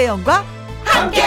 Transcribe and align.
김혜영과 0.00 0.44
함께. 0.82 1.22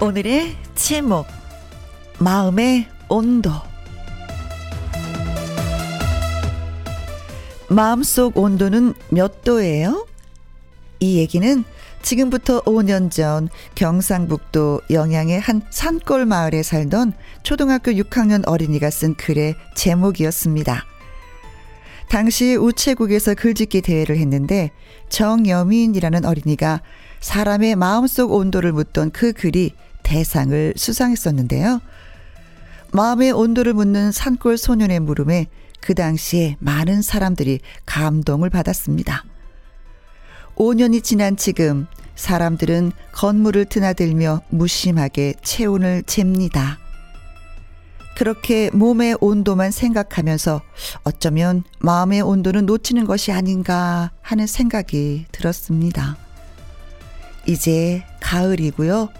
오늘의 0.00 0.56
제목 0.74 1.26
마음의 2.18 2.88
온도 3.08 3.52
마음속 7.68 8.36
온도는 8.36 8.94
몇 9.10 9.44
도예요? 9.44 10.06
이 10.98 11.18
얘기는 11.18 11.64
지금부터 12.02 12.62
5년 12.62 13.10
전 13.10 13.48
경상북도 13.74 14.82
영양의 14.90 15.40
한 15.40 15.62
산골 15.70 16.26
마을에 16.26 16.62
살던 16.62 17.12
초등학교 17.42 17.92
6학년 17.92 18.42
어린이가 18.46 18.90
쓴 18.90 19.14
글의 19.14 19.54
제목이었습니다. 19.74 20.84
당시 22.08 22.56
우체국에서 22.56 23.34
글짓기 23.34 23.82
대회를 23.82 24.16
했는데 24.16 24.70
정여민이라는 25.10 26.24
어린이가 26.24 26.80
사람의 27.20 27.76
마음속 27.76 28.32
온도를 28.32 28.72
묻던 28.72 29.10
그 29.10 29.32
글이 29.32 29.72
대상을 30.02 30.74
수상했었는데요. 30.76 31.80
마음의 32.92 33.32
온도를 33.32 33.74
묻는 33.74 34.10
산골 34.10 34.56
소년의 34.56 35.00
물음에 35.00 35.48
그 35.80 35.94
당시에 35.94 36.56
많은 36.60 37.02
사람들이 37.02 37.60
감동을 37.84 38.48
받았습니다. 38.48 39.24
5년이 40.56 41.04
지난 41.04 41.36
지금 41.36 41.86
사람들은 42.18 42.90
건물을 43.12 43.66
드나들며 43.66 44.42
무심하게 44.48 45.34
체온을 45.42 46.02
잽니다. 46.04 46.78
그렇게 48.16 48.70
몸의 48.72 49.16
온도만 49.20 49.70
생각하면서 49.70 50.60
어쩌면 51.04 51.62
마음의 51.78 52.22
온도는 52.22 52.66
놓치는 52.66 53.06
것이 53.06 53.30
아닌가 53.30 54.10
하는 54.20 54.48
생각이 54.48 55.26
들었습니다. 55.30 56.16
이제 57.46 58.04
가을이고요. 58.20 59.10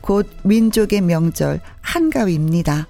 곧 0.00 0.26
민족의 0.42 1.02
명절 1.02 1.60
한가위입니다. 1.82 2.88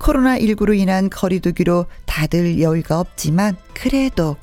코로나19로 0.00 0.76
인한 0.76 1.08
거리두기로 1.08 1.86
다들 2.06 2.60
여유가 2.60 2.98
없지만 2.98 3.56
그래도 3.72 4.36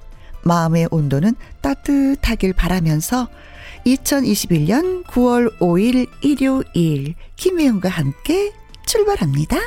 마음의 0.44 0.88
온도는 0.92 1.36
따뜻하길 1.60 2.54
바라면서 2.54 3.28
2021년 3.86 5.04
9월 5.06 5.58
5일 5.60 6.08
일요일 6.22 7.16
김혜영과 7.36 7.90
함께 7.90 8.52
출발합니다. 8.86 9.58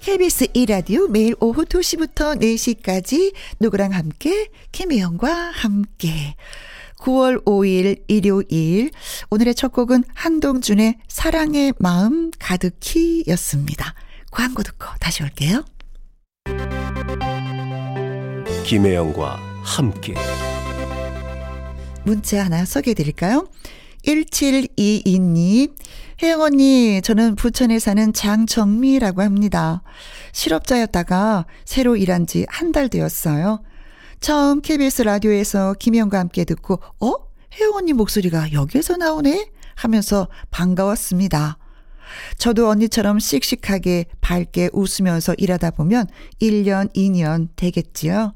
KBS 0.00 0.46
1라디오 0.48 1.10
매일 1.10 1.34
오후 1.40 1.64
2시부터 1.64 2.40
4시까지 2.40 3.34
누구랑 3.58 3.92
함께 3.92 4.50
김혜영과 4.70 5.32
함께 5.32 6.36
9월 6.98 7.44
5일 7.44 8.04
일요일 8.06 8.90
오늘의 9.30 9.54
첫 9.54 9.72
곡은 9.72 10.04
한동준의 10.14 10.98
사랑의 11.08 11.72
마음 11.78 12.30
가득히 12.38 13.24
였습니다. 13.28 13.94
광고 14.30 14.62
듣고 14.62 14.86
다시 15.00 15.22
올게요. 15.22 15.64
김혜영과 18.64 19.40
함께 19.62 20.14
문자 22.04 22.44
하나 22.44 22.64
소개해 22.64 22.94
드릴까요? 22.94 23.48
1722님, 24.04 25.74
혜영 26.22 26.40
언니, 26.42 27.00
저는 27.02 27.36
부천에 27.36 27.78
사는 27.78 28.12
장정미라고 28.12 29.22
합니다. 29.22 29.82
실업자였다가 30.32 31.46
새로 31.64 31.96
일한 31.96 32.26
지 32.26 32.44
한 32.48 32.72
달 32.72 32.88
되었어요. 32.88 33.62
처음 34.20 34.60
KBS 34.60 35.02
라디오에서 35.02 35.74
김혜영과 35.78 36.18
함께 36.18 36.44
듣고, 36.44 36.80
어? 37.00 37.12
혜영 37.58 37.74
언니 37.76 37.92
목소리가 37.92 38.52
여기에서 38.52 38.96
나오네? 38.96 39.50
하면서 39.74 40.28
반가웠습니다. 40.50 41.56
저도 42.38 42.68
언니처럼 42.68 43.18
씩씩하게 43.18 44.06
밝게 44.20 44.70
웃으면서 44.72 45.34
일하다 45.38 45.70
보면 45.72 46.06
1년, 46.40 46.92
2년 46.94 47.48
되겠지요. 47.56 48.34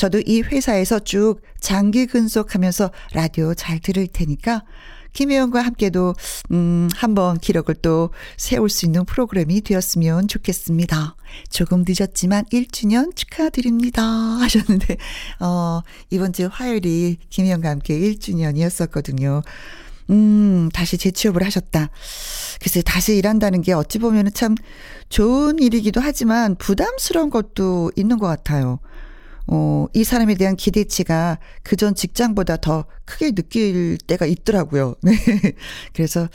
저도 0.00 0.22
이 0.24 0.40
회사에서 0.40 0.98
쭉 0.98 1.42
장기 1.60 2.06
근속하면서 2.06 2.90
라디오 3.12 3.52
잘 3.52 3.78
들을 3.80 4.06
테니까 4.06 4.64
김혜영과 5.12 5.60
함께도 5.60 6.14
음 6.52 6.88
한번 6.94 7.36
기록을 7.36 7.74
또 7.82 8.08
세울 8.38 8.70
수 8.70 8.86
있는 8.86 9.04
프로그램이 9.04 9.60
되었으면 9.60 10.26
좋겠습니다. 10.26 11.16
조금 11.50 11.84
늦었지만 11.86 12.46
1주년 12.46 13.14
축하드립니다 13.14 14.02
하셨는데 14.40 14.96
어 15.40 15.82
이번 16.08 16.32
주 16.32 16.48
화요일이 16.50 17.18
김혜영과 17.28 17.68
함께 17.68 17.98
1주년이었었거든요. 17.98 19.42
음, 20.08 20.70
다시 20.72 20.96
재취업을 20.96 21.44
하셨다. 21.44 21.90
글쎄, 22.62 22.80
다시 22.80 23.18
일한다는 23.18 23.60
게 23.60 23.74
어찌 23.74 23.98
보면 23.98 24.30
참 24.32 24.54
좋은 25.10 25.58
일이기도 25.58 26.00
하지만 26.00 26.56
부담스러운 26.56 27.28
것도 27.28 27.92
있는 27.96 28.18
것 28.18 28.28
같아요. 28.28 28.80
어, 29.52 29.88
이 29.94 30.04
사람에 30.04 30.36
대한 30.36 30.54
기대치가 30.54 31.38
그전 31.64 31.96
직장보다 31.96 32.58
더 32.58 32.84
크게 33.04 33.32
느낄 33.32 33.98
때가 34.06 34.24
있더라고요. 34.24 34.94
네. 35.02 35.12
그래서 35.92 36.28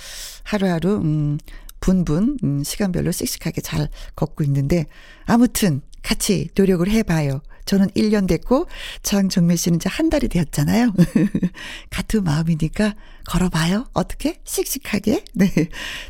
하루하루, 0.44 0.98
음, 0.98 1.38
분분, 1.80 2.38
음, 2.44 2.64
시간별로 2.64 3.12
씩씩하게 3.12 3.62
잘 3.62 3.88
걷고 4.18 4.44
있는데, 4.44 4.86
아무튼 5.26 5.81
같이 6.03 6.50
노력을 6.56 6.88
해봐요. 6.90 7.42
저는 7.64 7.88
1년 7.92 8.28
됐고, 8.28 8.68
장정민 9.02 9.56
씨는 9.56 9.78
이제 9.78 9.90
한 9.90 10.09
달이 10.09 10.28
되었잖아요. 10.28 10.94
같은 11.90 12.24
마음이니까 12.24 12.96
걸어봐요. 13.28 13.88
어떻게? 13.94 14.40
씩씩하게. 14.44 15.24
네. 15.34 15.52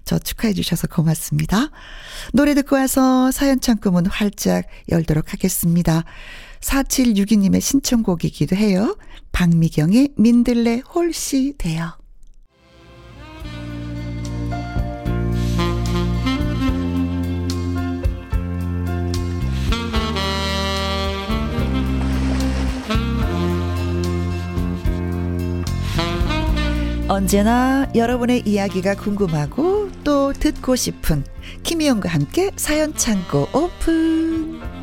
저 0.05 0.17
축하해 0.17 0.53
주셔서 0.53 0.87
고맙습니다. 0.87 1.69
노래 2.33 2.55
듣고 2.55 2.75
와서 2.75 3.31
사연 3.31 3.61
창구문 3.61 4.07
활짝 4.07 4.65
열도록 4.89 5.33
하겠습니다. 5.33 6.03
4762님의 6.65 7.61
신청곡이기도 7.61 8.55
해요. 8.55 8.97
박미경의 9.31 10.09
민들레 10.17 10.81
홀씨 10.93 11.53
돼요. 11.57 11.91
언제나 27.07 27.87
여러분의 27.95 28.41
이야기가 28.45 28.95
궁금하고 28.95 29.89
또 30.03 30.33
듣고 30.33 30.75
싶은 30.75 31.23
김희영과 31.63 32.09
함께 32.09 32.51
사연 32.57 32.93
창고 32.95 33.47
오픈. 33.53 34.74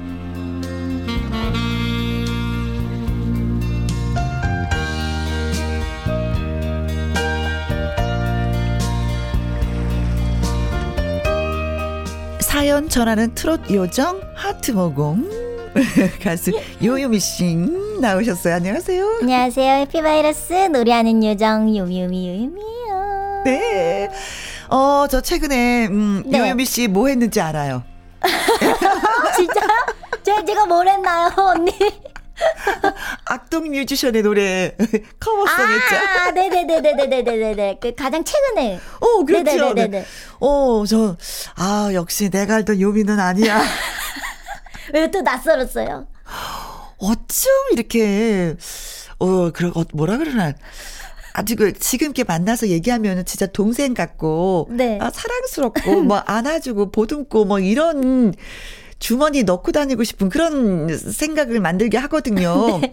사연 12.83 12.89
전하는 12.89 13.35
트롯 13.35 13.71
요정 13.71 14.21
하트 14.35 14.73
모공 14.73 15.29
가수 16.23 16.51
요요미 16.83 17.19
씨 17.21 17.55
나오셨어요. 18.01 18.57
안녕하세요. 18.57 19.19
안녕하세요. 19.21 19.75
해피바이러스 19.83 20.53
노래하는 20.73 21.23
요정 21.25 21.75
요미요미 21.77 22.29
요미요. 22.29 23.43
네. 23.45 24.11
어, 24.69 25.07
저 25.09 25.21
최근에 25.21 25.87
음, 25.89 26.23
네. 26.27 26.39
요요미 26.39 26.65
씨 26.65 26.89
뭐 26.89 27.09
했는지 27.09 27.41
알아요. 27.41 27.83
진짜? 29.37 29.61
제, 30.25 30.45
제가 30.45 30.67
뭘 30.67 30.89
했나요, 30.89 31.31
언니? 31.37 31.73
악동 33.27 33.71
뮤지션의 33.71 34.23
노래 34.23 34.75
커버송 35.21 35.71
했죠. 35.71 35.97
아, 35.97 36.31
네네네네네네네네. 36.33 37.79
그 37.81 37.95
가장 37.95 38.25
최근에. 38.25 38.81
어, 39.01 39.25
그렇죠. 39.25 39.45
네네네네 39.45 39.89
네. 39.89 40.05
어, 40.41 40.85
저, 40.87 41.17
아, 41.57 41.91
역시 41.95 42.31
내가 42.31 42.57
알던 42.57 42.81
요미는 42.81 43.19
아니야. 43.21 43.63
왜 44.93 45.11
또 45.11 45.23
낯설었어요? 45.23 46.07
어쩜 46.99 47.53
이렇게, 47.73 48.55
어, 49.19 49.51
그러, 49.51 49.71
어, 49.75 49.85
뭐라 49.93 50.19
그러나. 50.19 50.53
아주 51.35 51.57
그, 51.57 51.73
지금 51.73 52.07
이렇게 52.09 52.25
만나서 52.25 52.69
얘기하면 52.69 53.25
진짜 53.25 53.47
동생 53.47 53.95
같고, 53.95 54.69
네. 54.71 54.99
아, 55.01 55.11
사랑스럽고, 55.11 56.03
뭐, 56.03 56.19
안아주고, 56.27 56.91
보듬고, 56.93 57.47
뭐, 57.47 57.59
이런, 57.59 58.35
주머니 59.03 59.43
넣고 59.43 59.73
다니고 59.73 60.05
싶은 60.05 60.29
그런 60.29 60.97
생각을 60.97 61.59
만들게 61.59 61.99
하거든요. 61.99 62.79
네. 62.81 62.93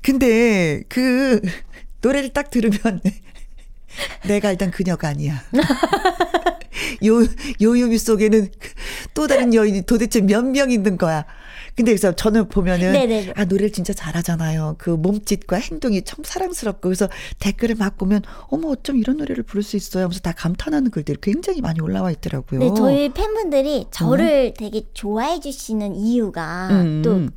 근데 0.00 0.82
그 0.88 1.42
노래를 2.00 2.30
딱 2.30 2.50
들으면 2.50 3.02
내가 4.26 4.50
일단 4.50 4.70
그녀가 4.70 5.08
아니야. 5.08 5.42
요, 7.04 7.26
요유미 7.60 7.98
속에는 7.98 8.50
또 9.12 9.26
다른 9.26 9.52
여인이 9.52 9.82
도대체 9.82 10.22
몇 10.22 10.44
명 10.46 10.70
있는 10.70 10.96
거야. 10.96 11.26
근데 11.74 11.92
그래서 11.92 12.12
저는 12.12 12.48
보면은 12.48 12.92
네네네. 12.92 13.34
아 13.36 13.44
노래를 13.44 13.72
진짜 13.72 13.92
잘하잖아요. 13.92 14.76
그 14.78 14.90
몸짓과 14.90 15.56
행동이 15.56 16.02
참 16.02 16.24
사랑스럽고 16.24 16.82
그래서 16.82 17.08
댓글을 17.38 17.76
막 17.76 17.96
보면 17.96 18.22
어머 18.48 18.68
어쩜 18.68 18.96
이런 18.96 19.16
노래를 19.18 19.44
부를 19.44 19.62
수 19.62 19.76
있어요 19.76 20.04
하면서 20.04 20.20
다 20.20 20.32
감탄하는 20.32 20.90
글들이 20.90 21.18
굉장히 21.20 21.60
많이 21.60 21.80
올라와 21.80 22.10
있더라고요. 22.10 22.60
네, 22.60 22.70
저희 22.76 23.08
팬분들이 23.10 23.86
저를 23.90 24.54
되게 24.56 24.82
좋아해 24.94 25.40
주시는 25.40 25.96
이유가 25.96 26.68
음. 26.70 27.02
또, 27.02 27.28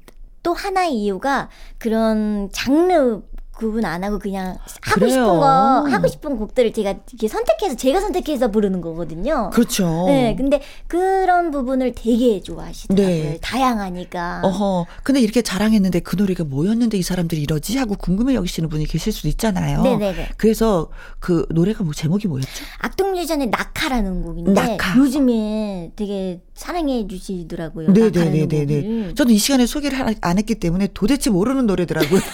또 0.41 0.53
하나의 0.53 0.93
이유가 0.95 1.49
그런 1.77 2.49
장르 2.51 3.21
구분 3.55 3.85
안 3.85 4.03
하고 4.03 4.17
그냥 4.19 4.57
하고 4.81 4.95
그래요. 4.99 5.09
싶은 5.11 5.25
거 5.25 5.87
하고 5.87 6.07
싶은 6.07 6.37
곡들을 6.37 6.73
제가 6.73 6.95
이렇게 7.11 7.27
선택해서 7.27 7.75
제가 7.75 8.01
선택해서 8.01 8.49
부르는 8.51 8.81
거거든요. 8.81 9.51
그렇죠. 9.53 10.05
네, 10.07 10.35
근데 10.35 10.59
그런 10.87 11.51
부분을 11.51 11.93
되게 11.93 12.41
좋아하시더라고요. 12.41 13.07
네. 13.07 13.37
다양하니까. 13.41 14.41
어허. 14.43 14.85
근데 15.03 15.21
이렇게 15.21 15.41
자랑했는데 15.43 15.99
그 15.99 16.15
노래가 16.15 16.43
뭐였는데 16.43 16.97
이 16.97 17.03
사람들이 17.03 17.41
이러지 17.43 17.77
하고 17.77 17.95
궁금해 17.95 18.33
여기시는 18.33 18.69
분이 18.69 18.85
계실 18.87 19.13
수도 19.13 19.27
있잖아요. 19.29 19.81
네네네. 19.83 20.29
그래서 20.37 20.89
그 21.19 21.45
노래가 21.51 21.83
뭐 21.83 21.93
제목이 21.93 22.27
뭐였죠? 22.27 22.49
악동뮤지션의 22.79 23.47
낙하라는 23.47 24.23
곡인데 24.23 24.53
낙하. 24.53 24.97
요즘에 24.97 25.91
되게 25.95 26.41
사랑해 26.55 27.07
주시더라고요. 27.07 27.89
낙하라는 27.89 28.31
네네네네네. 28.31 28.81
곡을. 28.81 29.15
저는 29.15 29.33
이 29.33 29.37
시간에 29.37 29.65
소개를 29.67 29.99
하- 29.99 30.13
안 30.21 30.37
했기 30.39 30.55
때문에 30.55 30.87
도대체 30.93 31.29
모르는 31.29 31.67
노래더라고요. 31.67 32.19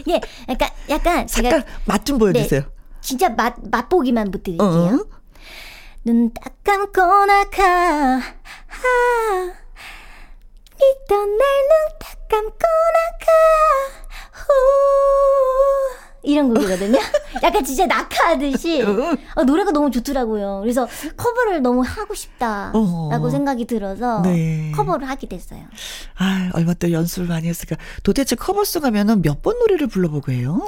이게 0.00 0.20
약간 0.48 0.68
약간 0.88 1.26
제가 1.26 1.62
맛 1.84 2.04
좀 2.04 2.18
보여주세요. 2.18 2.62
진짜 3.00 3.28
맛 3.30 3.54
맛보기만 3.70 4.30
못 4.30 4.42
드릴게요. 4.42 4.66
어? 4.68 4.98
눈딱 6.04 6.62
감고 6.64 7.00
나가 7.26 7.64
아, 8.16 9.52
믿던 10.78 11.36
날 11.36 11.46
눈 11.68 11.98
딱 11.98 12.28
감고 12.28 12.58
나가 12.96 13.32
후 14.32 14.42
이런 16.22 16.52
곡이거든요. 16.52 16.98
약간 17.42 17.64
진짜 17.64 17.86
낙하하듯이 17.86 18.82
어. 18.82 19.16
어, 19.36 19.44
노래가 19.44 19.70
너무 19.70 19.90
좋더라고요. 19.90 20.60
그래서 20.62 20.86
커버를 21.16 21.62
너무 21.62 21.82
하고 21.82 22.14
싶다라고 22.14 23.26
어. 23.26 23.30
생각이 23.30 23.64
들어서 23.66 24.20
네. 24.22 24.72
커버를 24.74 25.08
하게 25.08 25.26
됐어요. 25.28 25.60
아, 26.18 26.50
얼마 26.54 26.74
또 26.74 26.90
연습을 26.92 27.28
많이 27.28 27.48
했을까. 27.48 27.76
도대체 28.02 28.36
커버송 28.36 28.84
하면은 28.84 29.22
몇 29.22 29.40
번 29.42 29.58
노래를 29.58 29.86
불러보고 29.86 30.32
해요? 30.32 30.60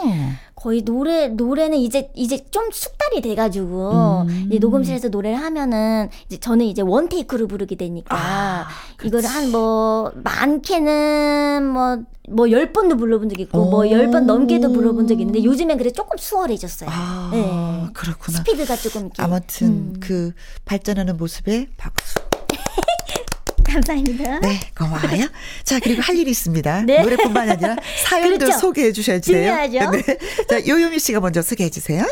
거의 0.55 0.81
노래 0.83 1.29
노래는 1.29 1.77
이제 1.77 2.11
이제 2.15 2.43
좀 2.51 2.71
숙달이 2.73 3.21
돼가지고 3.21 4.23
음. 4.29 4.47
이제 4.49 4.59
녹음실에서 4.59 5.09
노래를 5.09 5.37
하면은 5.43 6.09
이제 6.27 6.39
저는 6.41 6.65
이제 6.65 6.81
원 6.81 7.11
테이크로 7.11 7.49
부르게 7.49 7.77
되니까 7.77 8.17
아, 8.17 8.67
이거를 9.05 9.29
한 9.29 9.53
뭐 9.53 10.11
많게는 10.15 11.67
뭐뭐 11.69 12.51
열 12.51 12.73
번도 12.73 12.97
불러본 12.97 13.29
적 13.29 13.39
있고 13.41 13.59
뭐 13.71 13.81
오. 13.81 13.91
열번 13.91 14.27
넘게도 14.27 14.73
불러본 14.73 15.07
적이 15.07 15.23
있는데 15.23 15.42
요즘엔 15.45 15.79
그래 15.79 15.91
조금 15.91 16.17
수월해졌어요. 16.17 16.91
아, 16.93 17.31
네. 17.33 17.93
그렇구나. 17.95 18.39
스피드가 18.39 18.77
조금 18.77 19.03
이렇게 19.03 19.23
아무튼 19.23 19.67
음. 19.69 19.97
그 20.01 20.33
발전하는 20.65 21.17
모습에 21.17 21.69
박수. 21.77 22.19
감사합니다. 23.65 24.41
네, 24.41 24.61
고마워요. 24.77 25.29
자, 25.65 25.81
그리고 25.81 26.03
할 26.03 26.17
일이 26.17 26.31
있습니다. 26.31 26.83
네. 26.83 27.03
노래뿐만 27.03 27.49
아니라 27.51 27.77
사연도 28.07 28.39
그렇죠. 28.39 28.59
소개해 28.59 28.93
주셔야 28.93 29.21
돼요. 29.21 29.69
중요하죠. 29.71 29.91
네. 29.91 30.19
자, 30.49 30.67
요요미 30.67 30.99
씨가 30.99 31.21
먼저 31.21 31.41
소개해 31.41 31.71
주세요. 31.71 32.05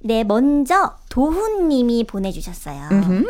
네, 0.00 0.22
먼저 0.22 0.96
도훈 1.08 1.68
님이 1.68 2.04
보내 2.04 2.30
주셨어요. 2.30 2.88
음흠. 2.92 3.24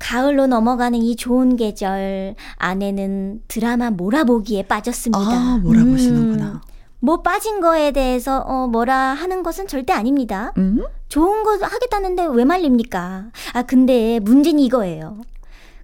가을로 0.00 0.46
넘어가는 0.46 1.00
이 1.00 1.14
좋은 1.14 1.56
계절 1.56 2.34
아내는 2.56 3.42
드라마 3.46 3.90
몰아보기에 3.90 4.64
빠졌습니다. 4.64 5.18
아, 5.20 5.60
몰아보시는구나. 5.62 6.44
음, 6.52 6.60
뭐 7.00 7.22
빠진 7.22 7.60
거에 7.60 7.92
대해서 7.92 8.40
어, 8.40 8.66
뭐라 8.66 8.94
하는 8.94 9.42
것은 9.42 9.66
절대 9.66 9.92
아닙니다. 9.92 10.52
음? 10.58 10.84
좋은 11.08 11.42
거 11.42 11.56
하겠다는데 11.64 12.26
왜 12.32 12.44
말립니까? 12.44 13.24
아 13.52 13.62
근데 13.62 14.20
문제는 14.20 14.60
이거예요. 14.60 15.16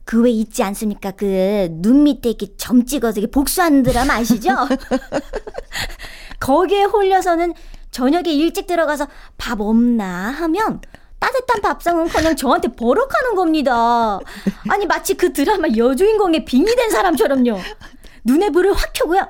그 0.04 0.22
왜 0.22 0.30
있지 0.30 0.62
않습니까? 0.62 1.10
그 1.12 1.68
눈 1.82 2.04
밑에 2.04 2.28
이렇게 2.30 2.54
점 2.56 2.84
찍어서 2.86 3.18
이렇게 3.18 3.30
복수하는 3.30 3.82
드라마 3.82 4.14
아시죠? 4.14 4.50
거기에 6.38 6.84
홀려서는 6.84 7.54
저녁에 7.90 8.30
일찍 8.30 8.66
들어가서 8.66 9.08
밥 9.38 9.60
없나 9.60 10.30
하면 10.30 10.80
따뜻한 11.18 11.62
밥상은커녕 11.62 12.36
저한테 12.36 12.68
버럭하는 12.68 13.34
겁니다. 13.34 14.18
아니 14.68 14.86
마치 14.86 15.14
그 15.14 15.32
드라마 15.32 15.66
여주인공의 15.76 16.44
빙의된 16.44 16.90
사람처럼요. 16.90 17.58
눈에 18.24 18.50
불을 18.50 18.74
확 18.74 18.92
켜고요. 18.92 19.26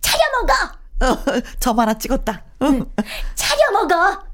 차려 0.00 0.22
먹어. 0.40 0.54
어, 1.00 1.16
점 1.60 1.78
하나 1.78 1.94
찍었다. 1.94 2.42
어. 2.60 2.66
차려 3.34 3.72
먹어. 3.72 4.24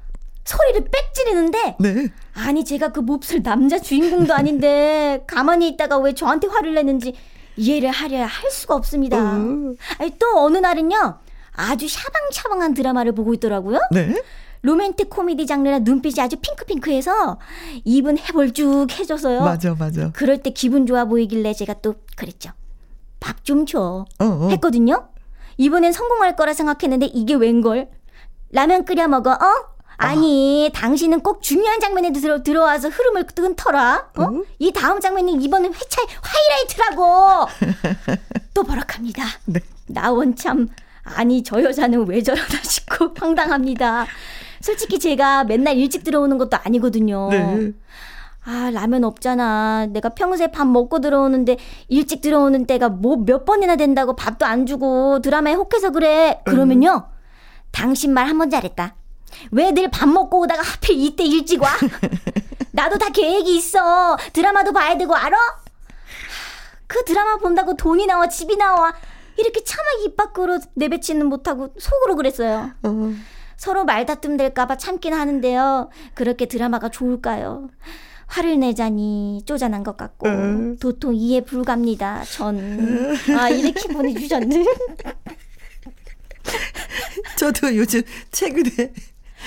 소리를 0.45 0.89
빽 0.91 1.13
지르는데 1.13 1.77
네. 1.79 2.07
아니 2.33 2.65
제가 2.65 2.89
그 2.91 2.99
몹쓸 2.99 3.43
남자 3.43 3.79
주인공도 3.79 4.33
아닌데 4.33 5.23
가만히 5.27 5.69
있다가 5.69 5.97
왜 5.99 6.13
저한테 6.13 6.47
화를 6.47 6.73
내는지 6.73 7.15
이해를 7.55 7.91
하려야 7.91 8.25
할 8.25 8.51
수가 8.51 8.75
없습니다. 8.75 9.17
어. 9.17 9.73
아니 9.99 10.11
또 10.19 10.43
어느 10.43 10.57
날은요 10.57 11.17
아주 11.53 11.87
샤방샤방한 11.87 12.73
드라마를 12.73 13.13
보고 13.13 13.33
있더라고요. 13.33 13.79
네. 13.91 14.21
로맨틱 14.63 15.09
코미디 15.09 15.45
장르라 15.45 15.79
눈빛이 15.79 16.19
아주 16.21 16.35
핑크핑크해서 16.37 17.37
입은 17.85 18.17
해볼쭉해져서요. 18.17 19.41
맞아, 19.41 19.75
맞아. 19.77 20.09
그럴 20.13 20.37
때 20.41 20.49
기분 20.51 20.85
좋아 20.85 21.05
보이길래 21.05 21.53
제가 21.53 21.75
또 21.75 21.95
그랬죠. 22.17 22.51
밥 23.19 23.43
좀 23.43 23.65
줘. 23.65 24.05
어, 24.19 24.25
어. 24.25 24.49
했거든요. 24.51 25.07
이번엔 25.57 25.91
성공할 25.91 26.35
거라 26.35 26.53
생각했는데 26.53 27.07
이게 27.07 27.33
웬걸? 27.35 27.89
라면 28.51 28.85
끓여 28.85 29.07
먹어. 29.07 29.31
어? 29.31 29.73
아니, 29.97 30.69
당신은 30.73 31.21
꼭 31.21 31.41
중요한 31.41 31.79
장면에 31.79 32.11
들어, 32.11 32.41
들어와서 32.43 32.89
흐름을 32.89 33.27
끊더라. 33.27 34.09
어? 34.17 34.23
어? 34.23 34.43
이 34.59 34.71
다음 34.73 34.99
장면이 34.99 35.33
이번엔 35.43 35.73
회차의 35.73 36.07
하이라이트라고. 36.21 37.47
또 38.53 38.63
버럭합니다. 38.63 39.23
네. 39.45 39.59
나 39.87 40.11
원 40.11 40.35
참 40.35 40.69
아니 41.03 41.43
저 41.43 41.61
여자는 41.61 42.07
왜 42.07 42.21
저러나 42.23 42.45
싶고 42.63 43.13
황당합니다. 43.19 44.07
솔직히 44.61 44.97
제가 44.99 45.43
맨날 45.43 45.75
일찍 45.77 46.03
들어오는 46.03 46.37
것도 46.37 46.57
아니거든요. 46.63 47.29
네. 47.29 47.71
아, 48.45 48.69
라면 48.73 49.03
없잖아. 49.05 49.85
내가 49.89 50.09
평소에 50.09 50.47
밥 50.47 50.67
먹고 50.67 50.99
들어오는데 50.99 51.57
일찍 51.87 52.21
들어오는 52.21 52.65
때가 52.65 52.89
뭐 52.89 53.15
몇 53.15 53.45
번이나 53.45 53.75
된다고 53.77 54.15
밥도 54.15 54.45
안 54.45 54.65
주고 54.65 55.21
드라마에 55.21 55.53
혹해서 55.53 55.91
그래. 55.91 56.41
그러면요. 56.45 57.07
당신 57.71 58.13
말 58.13 58.27
한 58.27 58.37
번 58.37 58.49
잘했다. 58.49 58.95
왜 59.51 59.71
늘 59.71 59.89
밥 59.89 60.09
먹고 60.09 60.41
오다가 60.41 60.61
하필 60.61 60.97
이때 60.99 61.23
일찍 61.23 61.61
와? 61.61 61.69
나도 62.71 62.97
다 62.97 63.09
계획이 63.09 63.55
있어. 63.55 64.17
드라마도 64.33 64.73
봐야 64.73 64.97
되고 64.97 65.15
알아? 65.15 65.37
그 66.87 67.03
드라마 67.05 67.37
본다고 67.37 67.75
돈이 67.75 68.05
나와 68.07 68.27
집이 68.27 68.57
나와. 68.57 68.93
이렇게 69.37 69.63
차마 69.63 69.83
입 70.05 70.17
밖으로 70.17 70.59
내뱉지는 70.75 71.25
못하고 71.27 71.69
속으로 71.79 72.15
그랬어요. 72.17 72.71
어. 72.83 73.13
서로 73.55 73.85
말다툼 73.85 74.35
될까봐 74.37 74.75
참긴 74.77 75.13
하는데요. 75.13 75.89
그렇게 76.13 76.45
드라마가 76.45 76.89
좋을까요? 76.89 77.69
화를 78.27 78.59
내자니 78.59 79.41
쪼잔한 79.45 79.83
것 79.83 79.97
같고 79.97 80.27
음. 80.27 80.77
도통 80.79 81.15
이해 81.15 81.41
불가입니다. 81.41 82.23
전 82.31 83.15
아 83.37 83.49
이렇게 83.49 83.93
보내주셨네. 83.93 84.65
저도 87.37 87.75
요즘 87.75 88.01
최근에 88.31 88.91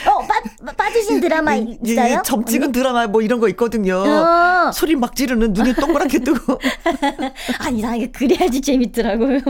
어 0.06 0.18
빠, 0.26 0.73
빠지신 0.73 1.21
드라마 1.21 1.54
이- 1.54 1.78
이- 1.85 1.92
있어요? 1.92 2.21
점 2.25 2.45
찍은 2.45 2.71
드라마 2.73 3.06
뭐 3.06 3.23
이런 3.23 3.40
거 3.40 3.49
있거든요. 3.50 3.97
어. 3.97 4.71
소리 4.73 4.95
막 4.95 5.16
지르는 5.16 5.52
눈이 5.54 5.75
동그랗게 5.75 6.18
뜨고. 6.18 6.59
아니 7.61 7.80
나 7.80 7.97
이게 7.97 8.11
그래야지 8.11 8.61
재밌더라고요. 8.61 9.40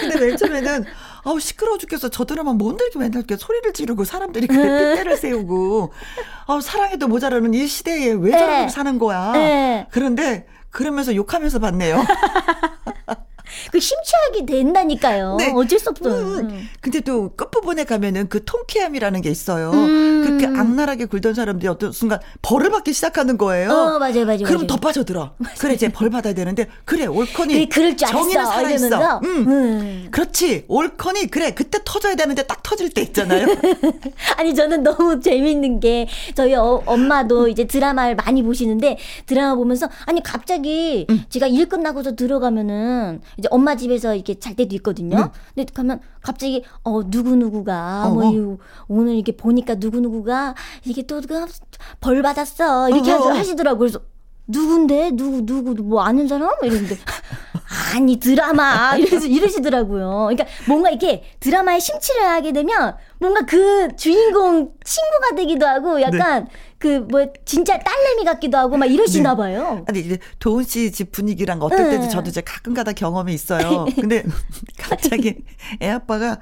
근데 0.00 0.18
맨 0.26 0.36
처음에는 0.36 0.84
아우 1.24 1.38
시끄러워 1.40 1.78
죽겠어. 1.78 2.08
저 2.08 2.24
드라마 2.24 2.52
뭔데 2.52 2.84
이렇게 2.84 2.98
맨날 2.98 3.18
이렇게 3.18 3.36
소리를 3.36 3.72
지르고 3.72 4.04
사람들이 4.04 4.46
그렇게 4.46 4.66
핏대를 4.68 5.16
세우고 5.16 5.92
아우 6.46 6.60
사랑해도 6.60 7.08
모자라는 7.08 7.54
이 7.54 7.66
시대에 7.66 8.12
왜 8.12 8.30
저렇게 8.32 8.60
네. 8.62 8.68
사는 8.68 8.98
거야. 8.98 9.32
네. 9.32 9.86
그런데 9.90 10.46
그러면서 10.70 11.14
욕하면서 11.14 11.58
봤네요. 11.58 12.04
그 13.70 13.80
심취하게 13.80 14.46
된다니까요. 14.46 15.36
네. 15.38 15.52
어쩔 15.54 15.78
수 15.78 15.90
없어. 15.90 16.10
음, 16.10 16.68
근데 16.80 17.00
또 17.00 17.30
끝부분에 17.36 17.84
가면은 17.84 18.28
그 18.28 18.44
통쾌함이라는 18.44 19.22
게 19.22 19.30
있어요. 19.30 19.70
음. 19.72 20.24
그렇게 20.24 20.46
악랄하게 20.46 21.06
굴던 21.06 21.34
사람들이 21.34 21.68
어떤 21.68 21.92
순간 21.92 22.20
벌을 22.42 22.70
받기 22.70 22.92
시작하는 22.92 23.38
거예요. 23.38 23.70
어, 23.70 23.98
맞아요, 23.98 24.24
맞아요. 24.24 24.38
그럼 24.44 24.62
맞아요. 24.62 24.66
더 24.66 24.76
빠져들어. 24.76 25.34
그래 25.58 25.74
이제 25.74 25.88
벌 25.88 26.10
받아야 26.10 26.34
되는데 26.34 26.68
그래 26.84 27.06
올커니 27.06 27.54
그래, 27.54 27.66
그럴 27.66 27.96
줄 27.96 28.08
알았어. 28.08 28.18
정의는 28.22 28.46
살아있어. 28.46 29.20
음. 29.24 29.48
음. 29.48 30.08
그렇지 30.10 30.64
올커니 30.68 31.30
그래 31.30 31.52
그때 31.52 31.78
터져야 31.84 32.14
되는데 32.14 32.42
딱 32.42 32.62
터질 32.62 32.90
때 32.90 33.02
있잖아요. 33.02 33.46
아니 34.36 34.54
저는 34.54 34.82
너무 34.82 35.20
재밌는 35.20 35.80
게 35.80 36.08
저희 36.34 36.54
어, 36.54 36.82
엄마도 36.86 37.48
이제 37.48 37.66
드라마를 37.66 38.16
많이 38.16 38.42
보시는데 38.42 38.98
드라마 39.26 39.54
보면서 39.54 39.88
아니 40.06 40.22
갑자기 40.22 41.06
음. 41.10 41.24
제가 41.28 41.46
일 41.46 41.68
끝나고서 41.68 42.16
들어가면은 42.16 43.20
이제 43.38 43.48
엄마 43.50 43.59
집에서 43.76 44.14
이렇게 44.14 44.38
잘 44.38 44.54
때도 44.56 44.74
있거든요. 44.76 45.30
근데 45.54 45.70
가면 45.72 46.00
갑자기 46.20 46.64
어 46.82 47.02
누구 47.10 47.36
누구가 47.36 48.04
음. 48.06 48.10
어, 48.10 48.14
뭐 48.14 48.26
어. 48.28 48.32
이- 48.32 48.56
오늘 48.88 49.14
이렇게 49.14 49.32
보니까 49.36 49.74
누구 49.76 50.00
누구가 50.00 50.54
이게 50.84 51.02
또 51.02 51.20
벌 52.00 52.22
받았어 52.22 52.90
이렇게 52.90 53.12
어. 53.12 53.18
하시더라고 53.30 53.76
요 53.76 53.78
그래서 53.78 54.00
누군데 54.46 55.12
누구 55.14 55.44
누구 55.46 55.74
뭐 55.82 56.02
아는 56.02 56.26
사람 56.26 56.50
이랬는데 56.62 56.96
아니 57.94 58.16
드라마 58.16 58.96
이러시, 58.96 59.30
이러시더라고요. 59.30 60.28
그러니까 60.30 60.44
뭔가 60.66 60.90
이렇게 60.90 61.22
드라마에 61.40 61.78
심취를 61.78 62.22
하게 62.26 62.52
되면 62.52 62.96
뭔가 63.18 63.42
그 63.42 63.94
주인공 63.96 64.72
친구가 64.82 65.36
되기도 65.36 65.66
하고 65.66 66.00
약간 66.02 66.48
그 66.80 67.06
뭐 67.10 67.26
진짜 67.44 67.78
딸내미 67.78 68.24
같기도 68.24 68.56
하고 68.58 68.76
막 68.78 68.86
이러시나 68.86 69.36
봐요. 69.36 69.84
아니 69.86 70.00
이제 70.00 70.18
도훈 70.38 70.64
씨 70.64 70.90
집 70.90 71.12
분위기랑 71.12 71.60
어떨 71.62 71.90
때도 71.90 72.04
응. 72.04 72.08
저도 72.08 72.30
이제 72.30 72.40
가끔가다 72.40 72.94
경험이 72.94 73.34
있어요. 73.34 73.84
근데 74.00 74.24
갑자기 74.80 75.36
애 75.82 75.90
아빠가 75.90 76.40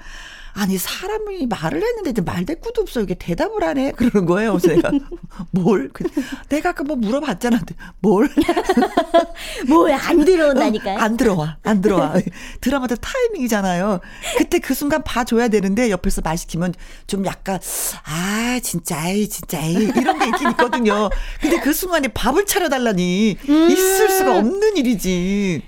아니 0.59 0.77
사람이 0.77 1.47
말을 1.47 1.81
했는데 1.83 2.11
이제 2.11 2.21
말대꾸도 2.21 2.83
없어 2.83 3.00
이게 3.00 3.15
대답을 3.15 3.62
하네 3.62 3.93
그러는 3.97 4.27
거예요. 4.27 4.59
그래서 4.59 4.69
내가 4.75 4.91
뭘 5.53 5.88
그- 5.93 6.05
내가 6.49 6.71
아까 6.71 6.83
뭐 6.85 6.97
물어봤잖아. 6.97 7.61
뭘 8.00 8.29
뭐야 9.69 9.99
안 10.03 10.25
들어온다니까요. 10.25 10.97
어, 10.97 11.00
안 11.00 11.17
들어와 11.17 11.57
안 11.62 11.81
들어와 11.81 12.15
드라마도 12.61 12.97
타이밍이잖아요. 12.97 14.00
그때 14.38 14.59
그 14.59 14.75
순간 14.75 15.03
봐줘야 15.05 15.49
되는데 15.49 15.91
옆에서 15.91 16.23
말 16.23 16.37
시키면 16.37 16.75
좀 17.07 17.25
약간 17.25 17.61
아 18.05 18.59
진짜 18.62 18.99
아이 19.00 19.29
진짜 19.29 19.59
아이 19.59 19.75
이런 19.75 20.19
게 20.19 20.27
있긴 20.29 20.50
있거든요. 20.50 21.09
근데 21.41 21.61
그 21.61 21.73
순간에 21.73 22.09
밥을 22.09 22.47
차려달라니 22.47 23.37
있을 23.71 24.09
수가 24.11 24.38
없는 24.38 24.77
일이지. 24.77 25.62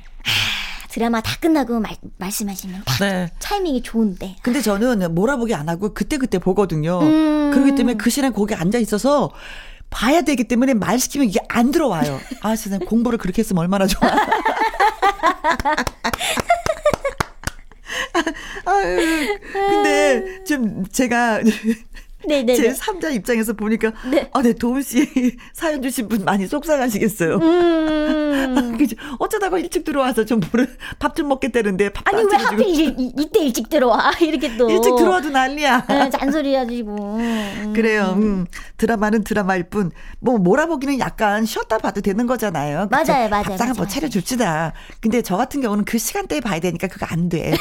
드라마 0.90 1.20
다 1.20 1.36
끝나고 1.40 1.80
말, 1.80 1.96
말씀하시면 2.18 2.82
딱 2.84 2.98
네. 2.98 3.30
타이밍이 3.38 3.82
좋은데. 3.82 4.36
근데 4.42 4.60
저는 4.60 5.14
몰아보기 5.14 5.54
안 5.54 5.68
하고 5.68 5.94
그때 5.94 6.16
그때 6.18 6.38
보거든요. 6.38 7.00
음. 7.00 7.50
그렇기 7.52 7.76
때문에 7.76 7.96
그 7.96 8.10
시간 8.10 8.32
거기 8.32 8.54
앉아 8.54 8.78
있어서 8.78 9.30
봐야 9.88 10.22
되기 10.22 10.44
때문에 10.44 10.74
말 10.74 10.98
시키면 10.98 11.28
이게 11.28 11.40
안 11.48 11.70
들어와요. 11.70 12.20
아, 12.42 12.56
세상에 12.56 12.84
공부를 12.84 13.18
그렇게 13.18 13.40
했으면 13.42 13.60
얼마나 13.62 13.86
좋아. 13.86 14.10
아유, 18.66 19.38
근데 19.52 20.44
좀 20.44 20.84
제가 20.86 21.40
네네네. 22.26 22.54
제 22.54 22.72
3자 22.72 23.14
입장에서 23.14 23.52
보니까 23.54 23.92
네. 24.10 24.28
아, 24.32 24.42
네, 24.42 24.52
도훈 24.52 24.82
씨 24.82 25.08
사연 25.54 25.80
주신 25.82 26.08
분 26.08 26.24
많이 26.24 26.46
속상하시겠어요. 26.46 27.36
음. 27.36 28.76
그죠? 28.78 28.96
어쩌다가 29.18 29.58
일찍 29.58 29.84
들어와서 29.84 30.24
좀 30.24 30.40
밥 30.98 31.14
좀 31.14 31.28
먹겠다는데 31.28 31.90
밥도 31.90 32.08
아니 32.16 32.22
안왜 32.22 32.30
차려주고 32.30 32.62
하필 32.62 32.68
이, 32.68 32.84
이, 32.98 33.12
이때 33.18 33.40
일찍 33.40 33.68
들어와 33.68 34.10
이렇게 34.20 34.56
또 34.56 34.70
일찍 34.70 34.94
들어와도 34.96 35.30
난리야. 35.30 35.86
네, 35.88 36.10
잔소리 36.10 36.54
하시고 36.54 37.16
음. 37.16 37.72
그래요. 37.74 38.14
음. 38.16 38.46
드라마는 38.76 39.24
드라마일 39.24 39.64
뿐, 39.64 39.90
뭐, 40.20 40.38
몰아보기는 40.38 40.98
약간 41.00 41.44
쉬었다 41.44 41.78
봐도 41.78 42.00
되는 42.00 42.26
거잖아요. 42.26 42.88
그쵸? 42.90 43.12
맞아요, 43.12 43.28
맞아요, 43.28 43.44
뭐 43.48 43.56
맞아요. 43.58 43.88
차려줍시다. 43.88 44.72
근데 45.00 45.20
저 45.22 45.36
같은 45.36 45.60
경우는 45.60 45.84
그 45.84 45.98
시간대에 45.98 46.40
봐야 46.40 46.60
되니까 46.60 46.86
그거 46.88 47.06
안 47.10 47.28
돼. 47.28 47.52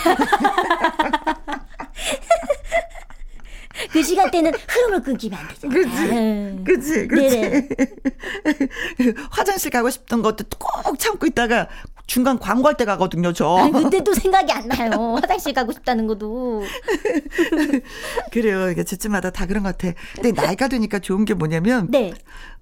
그 3.91 4.03
시간대는 4.03 4.53
흐름을 4.67 5.01
끊기면 5.03 5.39
안 5.39 5.47
되잖아. 5.47 6.03
음. 6.15 6.63
그치, 6.65 7.07
그치. 7.07 7.39
네네. 7.39 7.69
화장실 9.31 9.71
가고 9.71 9.89
싶던 9.89 10.21
것도 10.21 10.45
꼭 10.57 10.97
참고 10.99 11.25
있다가 11.25 11.67
중간 12.07 12.39
광고할 12.39 12.75
때 12.75 12.85
가거든요, 12.85 13.33
저. 13.33 13.57
아니, 13.57 13.71
그때 13.71 14.03
또 14.03 14.13
생각이 14.13 14.51
안 14.51 14.67
나요. 14.67 15.15
화장실 15.21 15.53
가고 15.53 15.71
싶다는 15.71 16.07
것도. 16.07 16.63
그래요. 18.31 18.71
이게 18.71 18.83
제쯤마다 18.83 19.29
다 19.29 19.45
그런 19.45 19.61
것 19.63 19.77
같아. 19.77 19.93
근데 20.15 20.31
나이가 20.31 20.67
드니까 20.67 20.97
좋은 20.97 21.23
게 21.23 21.35
뭐냐면, 21.35 21.87
네. 21.91 22.11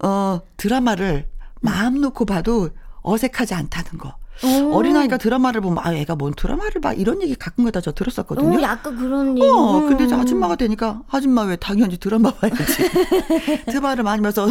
어, 0.04 0.40
드라마를 0.58 1.28
마음 1.62 2.00
놓고 2.00 2.26
봐도 2.26 2.68
어색하지 3.02 3.54
않다는 3.54 3.98
거. 3.98 4.16
오. 4.44 4.74
어린아이가 4.74 5.16
드라마를 5.16 5.60
보면, 5.60 5.84
아, 5.84 5.94
얘가 5.94 6.14
뭔 6.14 6.32
드라마를 6.34 6.80
봐. 6.80 6.92
이런 6.92 7.22
얘기 7.22 7.34
가끔가다 7.34 7.80
저 7.80 7.92
들었었거든요. 7.92 8.58
어, 8.58 8.62
약간 8.62 8.96
그런 8.96 9.36
얘기. 9.36 9.48
어, 9.48 9.80
근데 9.80 10.04
음. 10.04 10.08
저 10.08 10.18
아줌마가 10.18 10.56
되니까 10.56 11.02
아줌마 11.10 11.42
왜 11.42 11.56
당연히 11.56 11.98
드라마 11.98 12.32
봐야지. 12.32 12.56
드라마를 13.66 14.04
많이 14.04 14.22
봐서 14.22 14.48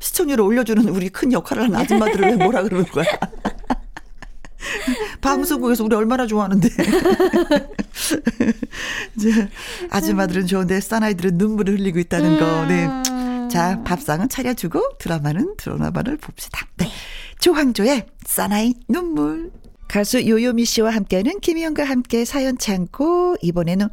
시청률을 0.00 0.44
올려주는 0.44 0.88
우리 0.88 1.08
큰 1.08 1.32
역할을 1.32 1.64
하는 1.64 1.76
아줌마들을 1.76 2.30
왜 2.30 2.36
뭐라 2.36 2.62
그러는 2.62 2.86
거야. 2.86 3.06
방송국에서 5.20 5.84
우리 5.84 5.94
얼마나 5.94 6.26
좋아하는데. 6.26 6.68
이제 9.16 9.48
아줌마들은 9.90 10.46
좋은데 10.46 10.80
사나이들은 10.80 11.38
눈물을 11.38 11.78
흘리고 11.78 11.98
있다는 11.98 12.38
거. 12.38 12.66
네. 12.66 12.86
음. 12.86 13.48
자, 13.50 13.80
밥상은 13.84 14.28
차려주고 14.28 14.98
드라마는 14.98 15.54
드라마를 15.56 16.16
봅시다. 16.16 16.66
네. 16.76 16.88
조항조의 17.40 18.06
사나이 18.24 18.74
눈물. 18.88 19.52
가수 19.88 20.26
요요미 20.26 20.64
씨와 20.64 20.90
함께하는 20.90 21.40
김희영과 21.40 21.84
함께 21.84 22.24
사연 22.24 22.58
창고 22.58 23.36
이번에는 23.40 23.88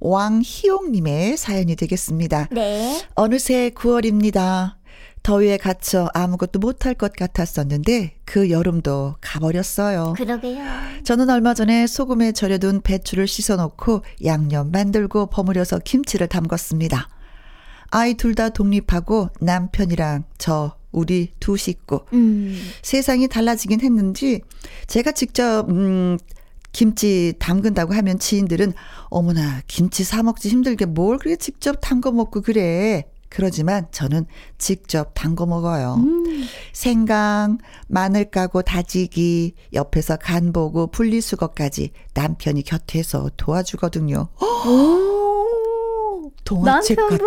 왕희용님의 0.00 1.36
사연이 1.36 1.74
되겠습니다. 1.74 2.48
네. 2.50 3.00
어느새 3.14 3.70
9월입니다. 3.70 4.76
더위에 5.22 5.56
갇혀 5.56 6.08
아무것도 6.14 6.58
못할 6.60 6.94
것 6.94 7.12
같았었는데 7.12 8.14
그 8.24 8.50
여름도 8.50 9.16
가버렸어요. 9.20 10.14
그러게요. 10.16 10.62
저는 11.04 11.28
얼마 11.28 11.54
전에 11.54 11.86
소금에 11.86 12.32
절여둔 12.32 12.82
배추를 12.82 13.26
씻어놓고 13.26 14.02
양념 14.24 14.70
만들고 14.70 15.26
버무려서 15.26 15.80
김치를 15.80 16.28
담궜습니다. 16.28 17.06
아이 17.90 18.14
둘 18.14 18.34
다 18.34 18.50
독립하고 18.50 19.30
남편이랑 19.40 20.24
저 20.38 20.76
우리 20.92 21.32
두 21.40 21.56
식구 21.56 22.04
음. 22.12 22.58
세상이 22.82 23.28
달라지긴 23.28 23.80
했는지 23.80 24.40
제가 24.86 25.12
직접 25.12 25.68
음 25.68 26.18
김치 26.72 27.34
담근다고 27.38 27.94
하면 27.94 28.18
지인들은 28.18 28.72
어머나 29.06 29.62
김치 29.66 30.04
사 30.04 30.22
먹지 30.22 30.48
힘들게 30.48 30.84
뭘 30.84 31.18
그렇게 31.18 31.36
직접 31.36 31.76
담궈 31.80 32.12
먹고 32.12 32.42
그래. 32.42 33.04
그러지만 33.30 33.88
저는 33.90 34.24
직접 34.56 35.12
담궈 35.14 35.46
먹어요. 35.46 35.96
음. 35.98 36.44
생강, 36.72 37.58
마늘 37.86 38.30
까고 38.30 38.62
다지기, 38.62 39.54
옆에서 39.74 40.16
간 40.16 40.52
보고 40.52 40.86
분리수거까지 40.86 41.90
남편이 42.14 42.62
곁에서 42.62 43.30
도와주거든요. 43.36 44.28
오. 44.40 46.32
동화책 46.44 46.96
같아. 46.96 47.18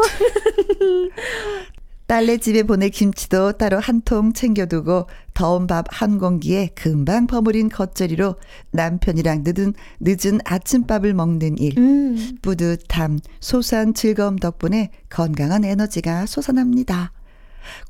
딸네 2.11 2.39
집에 2.39 2.63
보낼 2.63 2.89
김치도 2.89 3.53
따로 3.53 3.79
한 3.79 4.01
통 4.01 4.33
챙겨두고 4.33 5.07
더운 5.33 5.65
밥 5.65 5.85
한 5.91 6.17
공기에 6.19 6.67
금방 6.75 7.25
버무린 7.25 7.69
겉절이로 7.69 8.35
남편이랑 8.71 9.45
늦은, 9.45 9.73
늦은 10.01 10.39
아침밥을 10.43 11.13
먹는 11.13 11.57
일. 11.57 11.77
음. 11.77 12.37
뿌듯함, 12.41 13.19
소소한 13.39 13.93
즐거움 13.93 14.35
덕분에 14.35 14.89
건강한 15.09 15.63
에너지가 15.63 16.25
솟아납니다. 16.25 17.13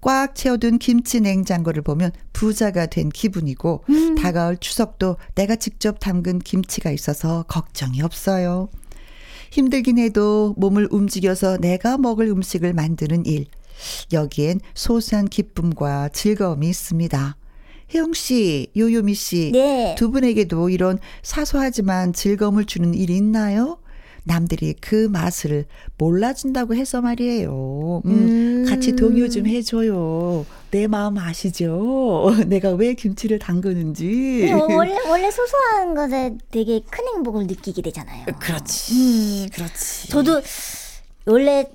꽉 0.01 0.35
채워둔 0.35 0.77
김치 0.77 1.19
냉장고를 1.19 1.81
보면 1.81 2.11
부자가 2.31 2.85
된 2.85 3.09
기분이고 3.09 3.85
다가올 4.21 4.57
추석도 4.57 5.17
내가 5.33 5.55
직접 5.55 5.99
담근 5.99 6.37
김치가 6.37 6.91
있어서 6.91 7.41
걱정이 7.47 8.03
없어요. 8.03 8.69
힘들긴 9.49 9.97
해도 9.97 10.53
몸을 10.57 10.89
움직여서 10.91 11.57
내가 11.57 11.97
먹을 11.97 12.27
음식을 12.27 12.73
만드는 12.73 13.25
일. 13.25 13.47
여기엔 14.11 14.59
소소한 14.73 15.27
기쁨과 15.27 16.09
즐거움이 16.09 16.69
있습니다. 16.69 17.37
혜영 17.93 18.13
씨, 18.13 18.67
요요미 18.75 19.13
씨, 19.13 19.51
네. 19.53 19.95
두 19.97 20.11
분에게도 20.11 20.69
이런 20.69 20.97
사소하지만 21.23 22.13
즐거움을 22.13 22.65
주는 22.65 22.93
일이 22.93 23.17
있나요? 23.17 23.79
남들이 24.23 24.75
그 24.79 25.07
맛을 25.11 25.65
몰라준다고 25.97 26.75
해서 26.75 27.01
말이에요. 27.01 28.01
음, 28.05 28.11
음. 28.11 28.65
같이 28.69 28.95
동요 28.95 29.27
좀 29.29 29.47
해줘요. 29.47 30.45
내 30.69 30.87
마음 30.87 31.17
아시죠? 31.17 32.31
내가 32.47 32.69
왜 32.71 32.93
김치를 32.93 33.39
담그는지. 33.39 34.51
어, 34.53 34.75
원래 34.75 34.95
원래 35.07 35.31
소소한 35.31 35.95
것에 35.95 36.37
되게 36.51 36.81
큰 36.89 37.07
행복을 37.15 37.47
느끼게 37.47 37.81
되잖아요. 37.81 38.25
그렇지. 38.39 38.93
음. 38.93 39.47
그렇지. 39.51 40.09
저도 40.09 40.41
원래 41.25 41.65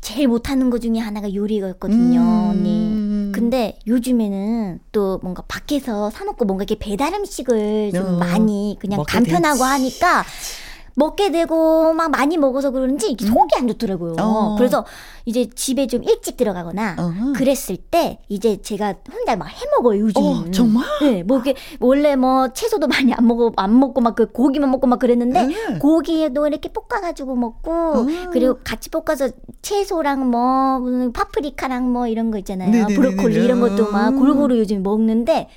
제일 0.00 0.28
못하는 0.28 0.70
것 0.70 0.80
중에 0.80 0.98
하나가 0.98 1.32
요리였거든요, 1.34 2.20
음. 2.20 2.50
언니. 2.50 3.32
근데 3.32 3.78
요즘에는 3.86 4.80
또 4.92 5.18
뭔가 5.22 5.42
밖에서 5.48 6.10
사 6.10 6.24
먹고 6.24 6.44
뭔가 6.44 6.62
이렇게 6.64 6.78
배달 6.78 7.12
음식을 7.14 7.92
좀 7.92 8.06
어, 8.06 8.18
많이 8.18 8.76
그냥 8.80 9.02
간편하고 9.06 9.58
되지. 9.58 9.62
하니까 9.62 10.24
먹게 10.98 11.30
되고 11.30 11.92
막 11.92 12.10
많이 12.10 12.36
먹어서 12.36 12.70
그런지 12.72 13.10
이게 13.10 13.24
속이 13.24 13.54
안 13.56 13.68
좋더라고요. 13.68 14.16
어. 14.20 14.54
그래서 14.58 14.84
이제 15.24 15.48
집에 15.54 15.86
좀 15.86 16.02
일찍 16.04 16.36
들어가거나 16.36 16.96
어허. 16.98 17.32
그랬을 17.34 17.76
때 17.76 18.18
이제 18.28 18.60
제가 18.60 18.94
혼자 19.12 19.36
막 19.36 19.46
해 19.48 19.54
먹어요 19.76 20.00
요즘. 20.00 20.22
어, 20.22 20.50
정말? 20.50 20.84
네, 21.00 21.22
뭐 21.22 21.38
이게 21.38 21.54
원래 21.80 22.16
뭐 22.16 22.48
채소도 22.52 22.86
많이 22.88 23.12
안 23.14 23.26
먹어 23.26 23.52
안 23.56 23.78
먹고 23.78 24.00
막 24.00 24.14
그 24.18 24.32
고기만 24.32 24.70
먹고 24.72 24.88
막 24.88 24.98
그랬는데 24.98 25.46
네. 25.46 25.78
고기에도 25.78 26.46
이렇게 26.48 26.70
볶아가지고 26.72 27.36
먹고 27.36 28.00
음. 28.02 28.30
그리고 28.32 28.58
같이 28.64 28.90
볶아서 28.90 29.28
채소랑 29.62 30.28
뭐 30.28 30.78
음, 30.78 31.12
파프리카랑 31.12 31.92
뭐 31.92 32.08
이런 32.08 32.32
거 32.32 32.38
있잖아요. 32.38 32.70
네네네네. 32.70 32.94
브로콜리 32.96 33.44
이런 33.44 33.60
것도 33.60 33.92
막 33.92 34.08
음. 34.08 34.18
골고루 34.18 34.58
요즘 34.58 34.82
먹는데 34.82 35.48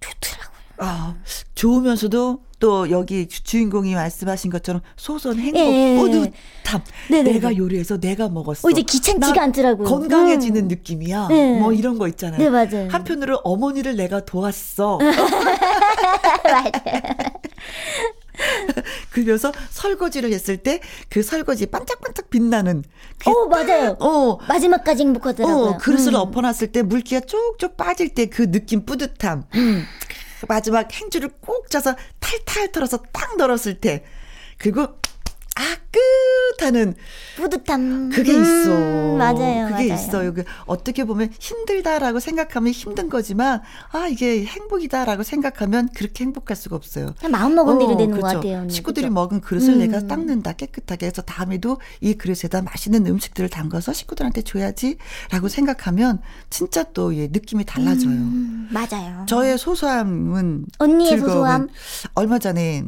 좋더라고요. 0.00 0.49
아, 0.80 1.14
좋으면서도 1.54 2.40
또 2.58 2.90
여기 2.90 3.28
주- 3.28 3.42
주인공이 3.44 3.94
말씀하신 3.94 4.50
것처럼 4.50 4.82
소소한 4.96 5.38
행복, 5.38 5.60
예. 5.60 5.96
뿌듯함. 5.98 6.82
네네네. 7.10 7.32
내가 7.34 7.56
요리해서 7.56 7.98
내가 7.98 8.28
먹었어. 8.28 8.66
어, 8.66 8.70
이제 8.70 8.82
귀찮지가 8.82 9.32
나 9.34 9.42
않더라고요. 9.44 9.86
건강해지는 9.88 10.64
음. 10.64 10.68
느낌이야. 10.68 11.28
네. 11.28 11.58
뭐 11.58 11.72
이런 11.72 11.98
거 11.98 12.08
있잖아요. 12.08 12.38
네 12.38 12.50
맞아요. 12.50 12.88
한편으로 12.90 13.36
어머니를 13.44 13.96
내가 13.96 14.24
도왔어. 14.24 14.98
그러면서 19.10 19.52
설거지를 19.70 20.32
했을 20.32 20.56
때 20.56 20.80
그 21.10 21.22
설거지 21.22 21.66
반짝반짝 21.66 22.30
빛나는 22.30 22.84
그, 23.18 23.30
어 23.30 23.46
맞아요. 23.48 23.96
어, 24.00 24.38
마지막까지 24.48 25.02
행복하더라고요. 25.02 25.64
어, 25.64 25.76
그릇을 25.76 26.12
음. 26.14 26.20
엎어놨을 26.20 26.68
때 26.72 26.82
물기가 26.82 27.20
쭉쭉 27.20 27.76
빠질 27.76 28.08
때 28.14 28.26
그 28.26 28.50
느낌 28.50 28.84
뿌듯함. 28.86 29.44
음. 29.56 29.84
그 30.40 30.46
마지막 30.48 30.90
행주를 30.90 31.28
꼭 31.40 31.70
짜서 31.70 31.94
탈탈 32.18 32.72
털어서 32.72 32.96
딱 33.12 33.36
널었을 33.36 33.78
때. 33.80 34.04
그리고 34.56 34.98
아, 35.56 35.76
끝! 35.90 36.00
하는 36.62 36.94
뿌듯함. 37.36 38.10
그게 38.10 38.34
음, 38.34 38.42
있어. 38.42 39.16
맞아요. 39.16 39.66
그게 39.68 39.88
맞아요. 39.88 39.94
있어요. 39.94 40.34
그 40.34 40.44
어떻게 40.66 41.04
보면 41.04 41.30
힘들다라고 41.38 42.20
생각하면 42.20 42.72
힘든 42.72 43.08
거지만, 43.08 43.62
아, 43.92 44.06
이게 44.08 44.44
행복이다라고 44.44 45.22
생각하면 45.22 45.88
그렇게 45.96 46.24
행복할 46.24 46.56
수가 46.56 46.76
없어요. 46.76 47.14
마음 47.30 47.54
먹은 47.54 47.78
대로 47.78 47.92
어, 47.92 47.96
되는 47.96 48.10
것 48.14 48.20
그렇죠. 48.20 48.36
같아요. 48.40 48.58
언니. 48.58 48.72
식구들이 48.74 49.06
그죠? 49.06 49.14
먹은 49.14 49.40
그릇을 49.40 49.74
음. 49.74 49.78
내가 49.78 50.06
닦는다 50.06 50.52
깨끗하게 50.52 51.06
해서 51.06 51.22
다음에도 51.22 51.78
이 52.02 52.12
그릇에다 52.14 52.60
맛있는 52.62 53.06
음식들을 53.06 53.48
담가서 53.48 53.92
식구들한테 53.94 54.42
줘야지라고 54.42 55.48
생각하면 55.48 56.20
진짜 56.50 56.82
또 56.92 57.14
예, 57.16 57.28
느낌이 57.28 57.64
달라져요. 57.64 58.10
음, 58.10 58.68
맞아요. 58.70 59.24
저의 59.26 59.56
소소함은 59.56 60.66
언니의 60.78 61.08
즐거움은 61.10 61.32
소소함? 61.32 61.68
얼마 62.14 62.38
전에 62.38 62.84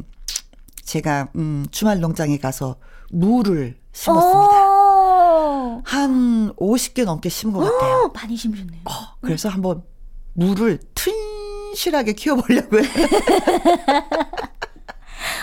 제가 0.83 1.29
음, 1.35 1.65
주말 1.71 1.99
농장에 1.99 2.37
가서 2.37 2.75
무를 3.11 3.77
심었습니다. 3.91 4.69
오. 4.69 5.81
한 5.85 6.53
50개 6.55 7.05
넘게 7.05 7.29
심은 7.29 7.53
것 7.53 7.59
같아요. 7.71 8.05
어, 8.05 8.11
많이 8.15 8.35
심으셨네요. 8.35 8.81
그래서 9.21 9.49
한번 9.49 9.83
무를 10.33 10.79
튼실하게 10.95 12.13
키워보려고요. 12.13 12.81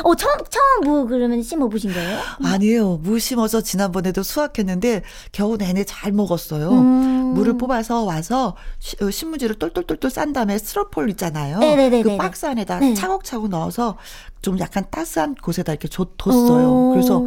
어, 0.04 0.14
처음, 0.14 0.37
처음 0.49 0.85
뭐 0.85 1.04
그러면 1.07 1.42
심어보신 1.42 1.92
거예요? 1.92 2.19
아니에요. 2.45 2.97
무 2.99 3.19
심어서 3.19 3.61
지난번에도 3.61 4.23
수확했는데 4.23 5.02
겨우 5.33 5.57
내내 5.57 5.85
잘 5.85 6.12
먹었어요. 6.12 6.71
음. 6.71 7.35
물을 7.35 7.57
뽑아서 7.57 8.02
와서 8.04 8.57
시- 8.80 8.97
어, 9.02 9.11
신문지를 9.11 9.57
똘똘똘똘 9.57 10.11
싼 10.11 10.33
다음에 10.33 10.59
스티로폴 10.59 11.11
있잖아요. 11.11 11.59
네네네네네. 11.61 12.02
그 12.02 12.16
박스 12.16 12.47
안에다 12.47 12.80
네. 12.80 12.95
차곡차곡 12.95 13.49
넣어서 13.50 13.97
좀 14.42 14.59
약간 14.59 14.85
따스한 14.90 15.37
곳에다 15.37 15.73
이렇게 15.73 15.87
줘- 15.87 16.07
뒀어요. 16.16 16.69
오. 16.88 16.90
그래서 16.90 17.25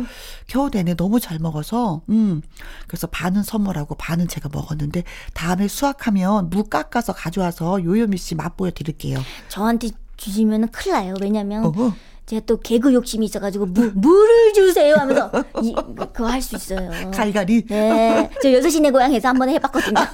겨우 0.47 0.69
내내 0.69 0.95
너무 0.95 1.19
잘 1.21 1.39
먹어서 1.39 2.01
음 2.09 2.41
그래서 2.87 3.07
반은 3.07 3.43
선물하고 3.43 3.95
반은 3.95 4.27
제가 4.27 4.49
먹었는데 4.51 5.03
다음에 5.33 5.67
수확하면 5.69 6.49
무 6.49 6.65
깎아서 6.65 7.13
가져와서 7.13 7.83
요요미 7.85 8.17
씨 8.17 8.35
맛보여 8.35 8.71
드릴게요. 8.71 9.19
저한테 9.47 9.89
주시면 10.17 10.69
큰일 10.69 10.95
나요. 10.95 11.13
왜냐면 11.21 11.65
어허. 11.65 11.93
제가 12.25 12.41
또 12.45 12.59
개그 12.59 12.93
욕심이 12.93 13.25
있어가지고 13.25 13.65
무, 13.67 13.91
물을 13.95 14.53
주세요 14.53 14.95
하면서 14.95 15.29
이, 15.61 15.75
그거 16.13 16.27
할 16.27 16.41
수 16.41 16.55
있어요. 16.55 16.89
갈갈이 17.11 17.65
네. 17.67 18.29
저 18.41 18.51
여섯 18.53 18.69
시내 18.69 18.91
고향에서 18.91 19.27
한 19.29 19.37
번 19.37 19.49
해봤거든요. 19.49 19.95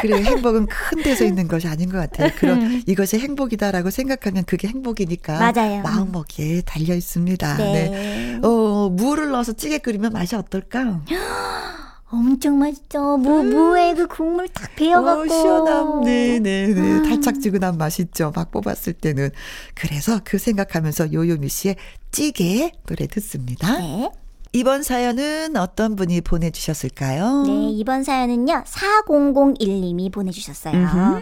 그래 0.00 0.20
행복은 0.22 0.66
큰 0.66 1.02
데서 1.02 1.24
있는 1.24 1.46
것이 1.46 1.68
아닌 1.68 1.88
것 1.90 1.98
같아요. 1.98 2.30
그럼 2.36 2.82
이것이 2.86 3.18
행복이다라고 3.20 3.90
생각하면 3.90 4.44
그게 4.44 4.66
행복이니까 4.68 5.38
맞아요. 5.52 5.82
마음먹기에 5.82 6.62
달려 6.62 6.94
있습니다. 6.94 7.56
네. 7.56 7.72
네. 7.88 8.40
어 8.42 8.88
물을 8.90 9.30
넣어서 9.30 9.52
찌개 9.52 9.78
끓이면 9.78 10.12
맛이 10.12 10.34
어떨까? 10.34 11.02
엄청 12.12 12.58
맛있죠. 12.58 13.16
무, 13.16 13.42
무에 13.42 13.94
그 13.94 14.06
국물 14.06 14.46
탁 14.48 14.70
배어갖고. 14.76 15.22
어, 15.22 15.26
시원함. 15.26 16.00
네네 16.04 16.66
네. 16.68 17.02
달짝지근한 17.02 17.78
맛있죠. 17.78 18.32
막 18.36 18.50
뽑았을 18.50 18.92
때는. 18.92 19.30
그래서 19.74 20.20
그 20.22 20.36
생각하면서 20.38 21.12
요요미 21.14 21.48
씨의 21.48 21.76
찌개 22.10 22.70
노래 22.86 23.06
듣습니다. 23.06 23.78
네. 23.78 24.10
이번 24.52 24.82
사연은 24.82 25.56
어떤 25.56 25.96
분이 25.96 26.20
보내주셨을까요? 26.20 27.44
네, 27.46 27.70
이번 27.70 28.04
사연은요, 28.04 28.64
4001님이 28.66 30.12
보내주셨어요. 30.12 30.74
음흠. 30.74 31.20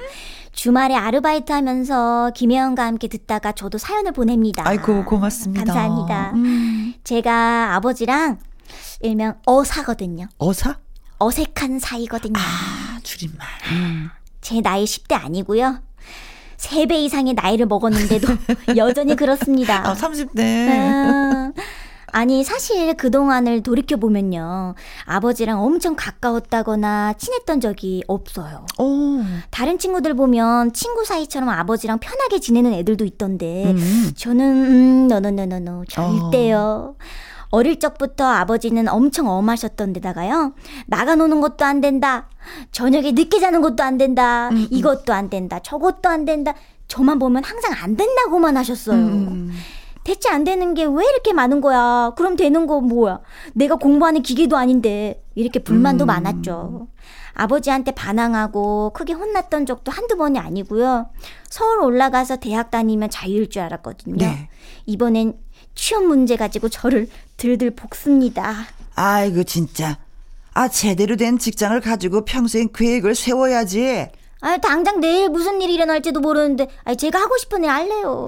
주말에 0.51 0.97
아르바이트 0.97 1.53
하면서 1.53 2.33
김혜영과 2.35 2.85
함께 2.85 3.07
듣다가 3.07 3.53
저도 3.53 3.79
사연을 3.79 4.11
보냅니다. 4.11 4.65
아이고 4.67 5.05
고맙습니다. 5.05 5.65
감사합니다. 5.65 6.33
음. 6.35 6.95
제가 7.05 7.77
아버지랑 7.77 8.39
일명 9.01 9.35
어사거든요. 9.47 10.27
어사? 10.39 10.79
어색한 11.19 11.79
사이거든요. 11.81 12.35
아 12.39 12.99
줄임말. 13.03 13.47
음. 13.73 14.11
제 14.41 14.61
나이 14.61 14.85
10대 14.85 15.15
아니고요. 15.23 15.81
3배 16.57 16.93
이상의 16.93 17.35
나이를 17.35 17.67
먹었는데도 17.67 18.29
여전히 18.77 19.17
그렇습니다. 19.17 19.87
아 19.89 19.95
30대. 19.95 20.39
음, 20.39 21.53
아니 22.13 22.43
사실 22.45 22.95
그동안을 22.95 23.63
돌이켜보면요. 23.63 24.75
아버지랑 25.05 25.63
엄청 25.63 25.95
가까웠다거나 25.97 27.15
친했던 27.15 27.61
적이 27.61 28.03
없어요. 28.09 28.67
오. 28.79 29.23
다른 29.51 29.79
친구들 29.79 30.15
보면 30.15 30.73
친구 30.73 31.05
사이처럼 31.05 31.49
아버지랑 31.49 31.99
편하게 31.99 32.41
지내는 32.41 32.73
애들도 32.75 33.05
있던데 33.05 33.71
음. 33.71 34.13
저는 34.17 34.45
음 34.45 35.09
노노노노노 35.09 35.85
절대요. 35.89 36.95
어릴 36.99 37.79
적부터 37.81 38.25
아버지는 38.25 38.89
엄청 38.89 39.29
엄하셨던 39.29 39.93
데다가요. 39.95 40.55
나가 40.87 41.17
노는 41.17 41.41
것도 41.41 41.65
안 41.65 41.81
된다. 41.81 42.29
저녁에 42.71 43.13
늦게 43.13 43.41
자는 43.41 43.61
것도 43.61 43.83
안 43.83 43.99
된다. 43.99 44.49
음, 44.51 44.67
이것도 44.71 45.13
안 45.13 45.29
된다. 45.29 45.59
저것도 45.59 46.09
안 46.09 46.25
된다. 46.25 46.55
저만 46.89 47.19
보면 47.19 47.43
항상 47.45 47.73
안 47.83 47.97
된다고만 47.97 48.57
하셨어요. 48.57 48.97
음. 48.97 49.51
대체 50.05 50.29
안 50.31 50.45
되는 50.45 50.75
게 50.75 50.85
왜 50.85 51.05
이렇게 51.05 51.33
많은 51.33 51.61
거야? 51.61 52.13
그럼 52.17 52.37
되는 52.37 52.67
거 52.67 52.81
뭐야? 52.81 53.21
내가 53.55 53.77
공부하는 53.77 54.23
기계도 54.23 54.57
아닌데. 54.57 55.23
이렇게 55.35 55.59
불만도 55.63 56.05
음. 56.05 56.07
많았죠. 56.07 56.89
아버지한테 57.35 57.93
반항하고 57.93 58.91
크게 58.95 59.13
혼났던 59.13 59.67
적도 59.67 59.91
한두 59.93 60.17
번이 60.17 60.39
아니고요. 60.39 61.11
서울 61.49 61.81
올라가서 61.81 62.37
대학 62.37 62.71
다니면 62.71 63.09
자유일 63.11 63.49
줄 63.51 63.63
알았거든요. 63.63 64.17
네. 64.17 64.49
이번엔 64.87 65.35
취업 65.75 66.05
문제 66.05 66.37
가지고 66.37 66.69
저를 66.69 67.09
들들 67.37 67.71
볶습니다. 67.73 68.67
아이고 68.95 69.45
진짜. 69.45 69.99
아 70.53 70.69
제대로 70.69 71.17
된 71.17 71.39
직장을 71.39 71.79
가지고 71.81 72.25
평생 72.25 72.69
계획을 72.73 73.15
세워야지. 73.15 74.09
아, 74.43 74.57
당장 74.57 75.01
내일 75.01 75.29
무슨 75.29 75.61
일이 75.61 75.75
일어날지도 75.75 76.21
모르는데, 76.21 76.67
아, 76.85 76.95
제가 76.95 77.21
하고 77.21 77.37
싶은 77.37 77.63
일 77.63 77.69
할래요. 77.69 78.27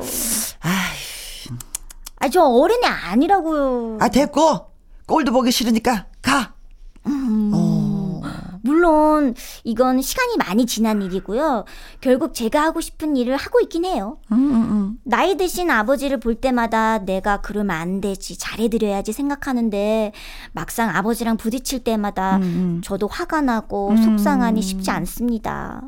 아이, 0.61 0.71
아, 2.19 2.29
저 2.29 2.43
어린애 2.43 2.87
아니라고요. 2.87 3.97
아 3.99 4.09
됐고 4.11 4.67
꼴도 5.07 5.33
보기 5.33 5.51
싫으니까 5.51 6.07
가. 6.21 6.53
어. 7.05 7.11
물론 8.63 9.35
이건 9.65 10.01
시간이 10.01 10.37
많이 10.39 10.67
지난 10.67 11.03
일이고요. 11.03 11.65
결국 12.01 12.35
제가 12.35 12.63
하고 12.63 12.81
싶은 12.81 13.17
일을 13.17 13.37
하고 13.37 13.61
있긴 13.61 13.85
해요. 13.85 14.19
음, 14.31 14.37
음, 14.37 14.55
음. 14.55 14.99
나이 15.05 15.37
드신 15.37 15.71
아버지를 15.71 16.21
볼 16.21 16.35
때마다 16.35 16.99
내가 16.99 17.41
그러면 17.41 17.77
안 17.77 18.01
되지, 18.01 18.39
잘해드려야지 18.39 19.13
생각하는데 19.13 20.13
막상 20.53 20.91
아버지랑 20.91 21.37
부딪힐 21.37 21.85
때마다 21.85 22.37
음, 22.37 22.43
음. 22.43 22.81
저도 22.83 23.09
화가 23.09 23.41
나고 23.43 23.91
음. 23.91 23.97
속상하니 23.97 24.63
쉽지 24.63 24.91
않습니다. 24.91 25.83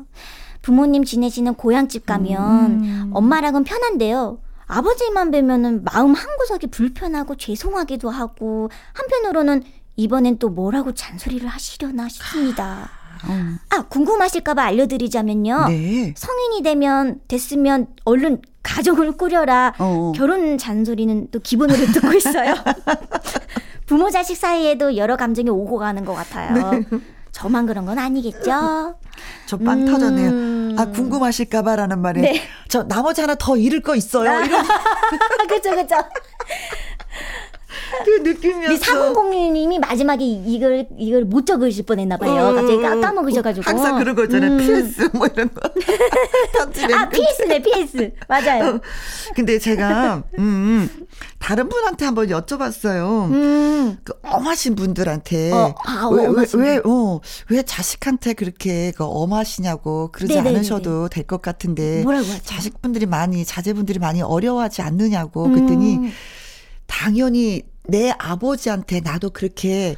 부모님 0.61 1.03
지내시는 1.03 1.53
고향집 1.55 2.05
가면 2.05 2.71
음. 2.71 3.11
엄마랑은 3.13 3.63
편한데요. 3.63 4.39
아버지만 4.67 5.29
뵈면은 5.29 5.83
마음 5.83 6.13
한구석이 6.13 6.67
불편하고 6.67 7.35
죄송하기도 7.35 8.09
하고 8.09 8.69
한편으로는 8.93 9.63
이번엔 9.95 10.39
또 10.39 10.49
뭐라고 10.49 10.93
잔소리를 10.93 11.47
하시려나 11.47 12.09
싶습니다. 12.09 12.89
음. 13.29 13.57
아 13.69 13.83
궁금하실까봐 13.83 14.63
알려드리자면요. 14.63 15.67
네. 15.69 16.13
성인이 16.15 16.63
되면 16.63 17.19
됐으면 17.27 17.87
얼른 18.03 18.41
가정을 18.61 19.13
꾸려라. 19.13 19.73
어. 19.79 20.11
결혼 20.15 20.57
잔소리는 20.57 21.29
또 21.31 21.39
기본으로 21.39 21.85
듣고 21.93 22.13
있어요. 22.13 22.55
부모 23.85 24.09
자식 24.09 24.35
사이에도 24.35 24.97
여러 24.97 25.15
감정이 25.15 25.49
오고 25.49 25.77
가는 25.77 26.03
것 26.03 26.13
같아요. 26.13 26.71
네. 26.71 26.83
저만 27.31 27.65
그런 27.65 27.85
건 27.85 27.99
아니겠죠? 27.99 28.95
저빵 29.45 29.81
음. 29.81 29.85
터졌네요. 29.85 30.79
아, 30.79 30.85
궁금하실까봐라는 30.91 32.01
말에. 32.01 32.21
네. 32.21 32.41
저 32.69 32.83
나머지 32.83 33.21
하나 33.21 33.35
더 33.35 33.57
잃을 33.57 33.81
거 33.81 33.95
있어요. 33.95 34.45
이런 34.45 34.65
그죠, 35.47 35.71
그죠. 35.75 35.95
그 38.05 38.27
느낌이었어. 38.29 39.13
4006님이 39.13 39.79
마지막에 39.79 40.23
이걸, 40.25 40.87
이걸 40.97 41.25
못 41.25 41.45
적으실 41.45 41.85
뻔했나 41.85 42.17
봐요. 42.17 42.53
갑자기 42.55 42.81
까- 42.81 42.99
까먹으셔가지고. 42.99 43.61
어, 43.61 43.69
항상 43.69 43.99
그런 43.99 44.15
거 44.15 44.23
있잖아요. 44.25 44.51
음. 44.51 44.57
PS 44.57 45.09
뭐 45.13 45.27
이런 45.27 45.49
거. 45.53 45.61
아, 46.95 47.09
PS네, 47.09 47.61
PS. 47.61 48.11
맞아요. 48.27 48.79
근데 49.35 49.59
제가 49.59 50.23
음, 50.37 50.89
다른 51.39 51.69
분한테 51.69 52.05
한번 52.05 52.27
여쭤봤어요. 52.27 53.31
음. 53.31 53.97
그 54.03 54.13
엄하신 54.23 54.75
분들한테 54.75 55.51
어, 55.51 55.75
아, 55.85 56.09
왜, 56.11 56.27
왜, 56.27 56.45
왜, 56.55 56.81
어, 56.85 57.19
왜 57.49 57.61
자식한테 57.63 58.33
그렇게 58.33 58.91
그 58.95 59.03
엄하시냐고 59.03 60.09
그러지 60.11 60.33
네네네네. 60.35 60.57
않으셔도 60.59 61.09
될 61.09 61.25
것 61.25 61.41
같은데 61.41 62.03
뭐라고 62.03 62.25
하죠? 62.27 62.39
자식분들이 62.43 63.07
많이 63.07 63.43
자제분들이 63.45 63.97
많이 63.97 64.21
어려워하지 64.21 64.83
않느냐고 64.83 65.49
그랬더니 65.49 65.97
음. 65.97 66.11
당연히 66.87 67.63
내 67.87 68.11
아버지한테 68.17 68.99
나도 69.01 69.29
그렇게 69.31 69.95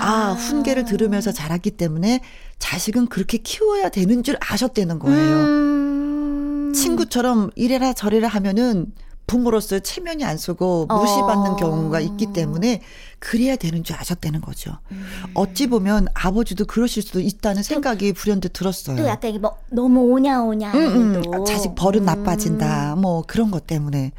아, 0.00 0.32
훈계를 0.38 0.84
들으면서 0.84 1.32
자랐기 1.32 1.72
때문에 1.72 2.20
자식은 2.58 3.06
그렇게 3.08 3.38
키워야 3.38 3.88
되는 3.90 4.22
줄 4.22 4.36
아셨다는 4.40 4.98
거예요. 4.98 5.36
음. 5.36 6.72
친구처럼 6.74 7.50
이래라 7.54 7.92
저래라 7.92 8.28
하면은 8.28 8.92
부모로서 9.26 9.80
체면이 9.80 10.24
안 10.24 10.38
쓰고 10.38 10.86
무시받는 10.86 11.52
어. 11.52 11.56
경우가 11.56 11.98
있기 12.00 12.32
때문에 12.32 12.80
그래야 13.18 13.56
되는 13.56 13.82
줄 13.82 13.96
아셨다는 13.96 14.40
거죠. 14.40 14.78
음. 14.92 15.04
어찌 15.34 15.66
보면 15.66 16.06
아버지도 16.14 16.64
그러실 16.64 17.02
수도 17.02 17.20
있다는 17.20 17.64
생각이 17.64 18.12
불현듯 18.12 18.52
들었어요. 18.52 18.96
또 18.96 19.04
약간 19.06 19.30
이게 19.30 19.38
뭐 19.40 19.58
너무 19.68 20.00
오냐오냐 20.12 20.72
음, 20.74 21.16
음. 21.16 21.22
또. 21.22 21.44
자식 21.44 21.74
버릇 21.74 22.00
음. 22.00 22.04
나빠진다. 22.04 22.94
뭐 22.96 23.24
그런 23.26 23.50
것 23.50 23.66
때문에. 23.66 24.12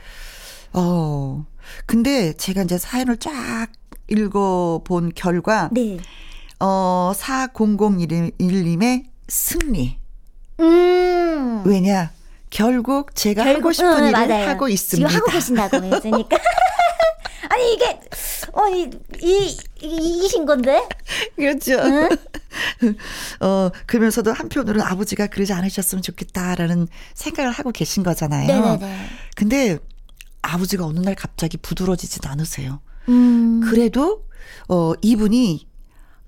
어. 0.73 1.45
근데 1.85 2.33
제가 2.33 2.63
이제 2.63 2.77
사연을 2.77 3.17
쫙 3.17 3.67
읽어본 4.07 5.11
결과, 5.15 5.69
네. 5.71 5.97
어, 6.59 7.11
4001님의 7.15 9.05
승리. 9.27 9.97
음. 10.59 11.63
왜냐? 11.65 12.11
결국 12.49 13.13
제가 13.15 13.41
하고 13.41 13.53
결국- 13.53 13.73
싶은 13.73 13.91
응, 14.03 14.07
일을 14.09 14.11
맞아요. 14.27 14.47
하고 14.49 14.67
있습니다. 14.69 15.09
지금 15.09 15.21
하고 15.21 15.31
계신다고 15.31 15.77
했으니까. 15.95 16.37
아니 17.49 17.73
이게 17.73 17.99
어이 18.53 18.89
이, 19.21 19.57
이 19.81 20.23
이신 20.25 20.45
건데. 20.45 20.87
그렇죠. 21.35 21.73
응? 21.73 22.09
어, 23.41 23.69
그러면서도 23.85 24.31
한편으로는 24.33 24.81
아버지가 24.85 25.27
그러지 25.27 25.53
않으셨으면 25.53 26.01
좋겠다라는 26.01 26.87
생각을 27.13 27.51
하고 27.51 27.71
계신 27.71 28.03
거잖아요. 28.03 28.47
네네네. 28.47 29.05
근데 29.35 29.77
아버지가 30.47 30.85
어느 30.85 30.99
날 30.99 31.15
갑자기 31.15 31.57
부드러지진 31.57 32.21
않으세요. 32.25 32.81
음. 33.09 33.61
그래도 33.63 34.25
어 34.69 34.93
이분이 35.01 35.67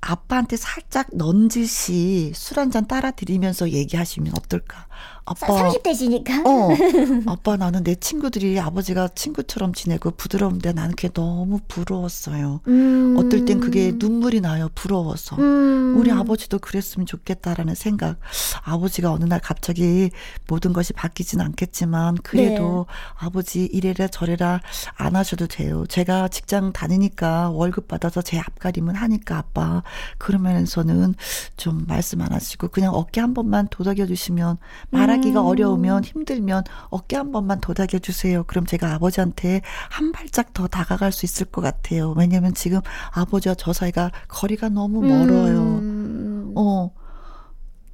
아빠한테 0.01 0.55
살짝 0.57 1.07
넌지시 1.13 2.31
술 2.35 2.57
한 2.59 2.71
잔 2.71 2.87
따라 2.87 3.11
드리면서 3.11 3.69
얘기하시면 3.71 4.33
어떨까? 4.37 4.87
아빠 5.29 5.69
30대시니까. 5.69 6.43
어, 6.45 6.69
아빠 7.31 7.55
나는 7.55 7.83
내 7.83 7.93
친구들이 7.93 8.59
아버지가 8.59 9.09
친구처럼 9.09 9.73
지내고 9.73 10.11
부드러운데 10.11 10.73
나는 10.73 10.95
그게 10.95 11.09
너무 11.09 11.59
부러웠어요. 11.67 12.61
음. 12.67 13.15
어떨 13.15 13.45
땐 13.45 13.59
그게 13.59 13.93
눈물이 13.95 14.41
나요. 14.41 14.69
부러워서. 14.73 15.35
음. 15.37 15.95
우리 15.95 16.11
아버지도 16.11 16.57
그랬으면 16.57 17.05
좋겠다라는 17.05 17.75
생각. 17.75 18.17
아버지가 18.63 19.11
어느 19.11 19.25
날 19.25 19.39
갑자기 19.39 20.09
모든 20.47 20.73
것이 20.73 20.93
바뀌진 20.93 21.41
않겠지만 21.41 22.17
그래도 22.23 22.87
아버지 23.15 23.65
이래라 23.65 24.07
저래라 24.07 24.61
안 24.95 25.15
하셔도 25.15 25.45
돼요. 25.45 25.85
제가 25.87 26.27
직장 26.29 26.73
다니니까 26.73 27.51
월급 27.51 27.87
받아서 27.87 28.23
제 28.23 28.39
앞가림은 28.39 28.95
하니까 28.95 29.37
아빠 29.37 29.83
그러면서는 30.17 31.13
좀 31.55 31.85
말씀 31.87 32.21
안 32.21 32.31
하시고 32.31 32.69
그냥 32.69 32.95
어깨 32.95 33.21
한 33.21 33.35
번만 33.35 33.67
도닥여 33.69 34.07
주시면 34.07 34.57
말하 34.89 35.18
기가 35.21 35.41
음. 35.41 35.45
어려우면 35.47 36.03
힘들면 36.03 36.63
어깨 36.89 37.15
한 37.17 37.31
번만 37.31 37.59
도닥여 37.61 37.99
주세요. 38.01 38.43
그럼 38.45 38.65
제가 38.65 38.93
아버지한테 38.93 39.61
한 39.89 40.11
발짝 40.11 40.53
더 40.53 40.67
다가갈 40.67 41.11
수 41.11 41.25
있을 41.25 41.45
것 41.47 41.61
같아요. 41.61 42.13
왜냐면 42.17 42.53
지금 42.53 42.81
아버지와 43.11 43.55
저 43.55 43.73
사이가 43.73 44.11
거리가 44.27 44.69
너무 44.69 45.01
멀어요. 45.01 45.59
음. 45.61 46.53
어. 46.55 46.91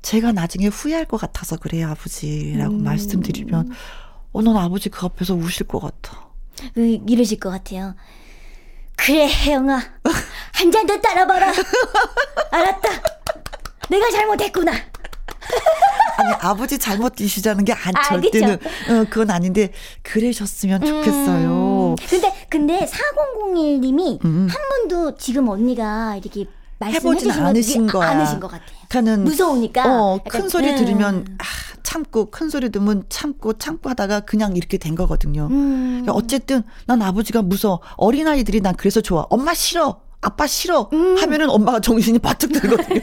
제가 0.02 0.32
나중에 0.34 0.68
후회할 0.68 1.06
것 1.06 1.18
같아서 1.18 1.58
그래요, 1.58 1.88
아버지라고 1.90 2.76
음. 2.76 2.84
말씀드리면, 2.84 3.72
어, 4.34 4.42
넌 4.44 4.56
아버지 4.56 4.90
그 4.90 5.04
앞에서 5.04 5.34
우실 5.34 5.68
것 5.68 5.80
같아. 5.80 6.30
그, 6.76 7.00
이러실 7.08 7.40
것 7.40 7.50
같아요. 7.50 7.96
그래 8.98 9.28
혜영아 9.28 9.82
한 10.54 10.72
잔 10.72 10.86
더 10.88 11.00
따라봐라. 11.02 11.52
알았다. 12.52 12.90
내가 13.90 14.10
잘못했구나. 14.12 14.72
아니, 16.18 16.34
아버지 16.40 16.78
잘못이시자는 16.78 17.66
게 17.66 17.74
안, 17.74 17.96
아, 17.96 18.04
절대는, 18.04 18.54
어, 18.56 19.06
그건 19.10 19.32
아닌데, 19.32 19.72
그러셨으면 20.02 20.86
좋겠어요. 20.86 21.96
음. 22.00 22.08
근데 22.10 22.34
근데 22.50 22.86
4001님이 22.86 24.24
음. 24.24 24.48
한 24.50 24.88
번도 24.90 25.18
지금 25.18 25.50
언니가 25.50 26.16
이렇게 26.16 26.46
해보진 26.84 27.32
않으신 27.32 27.88
거 27.88 28.00
거야. 28.00 28.12
않으신 28.12 28.40
것 28.40 28.48
같아요. 28.48 28.78
그러니까는, 28.90 29.24
무서우니까. 29.26 29.84
어, 29.86 30.20
큰 30.28 30.48
소리 30.48 30.70
음. 30.72 30.76
들으면, 30.78 31.26
아, 31.38 31.44
참고, 31.84 32.30
큰 32.32 32.50
소리 32.50 32.70
들으면 32.72 33.04
참고, 33.10 33.54
참고 33.54 33.90
하다가 33.90 34.22
그냥 34.22 34.56
이렇게 34.56 34.78
된 34.78 34.96
거거든요. 34.96 35.48
음. 35.52 36.02
그러니까 36.04 36.14
어쨌든 36.14 36.64
난 36.86 37.02
아버지가 37.02 37.42
무서워. 37.42 37.82
어린아이들이 37.98 38.62
난 38.62 38.76
그래서 38.76 39.02
좋아. 39.02 39.26
엄마 39.30 39.54
싫어. 39.54 40.02
아빠 40.26 40.48
싫어. 40.48 40.90
음. 40.92 41.18
하면은 41.18 41.52
엄마가 41.52 41.80
정신이 41.80 42.18
바짝 42.18 42.52
들거든요. 42.52 43.00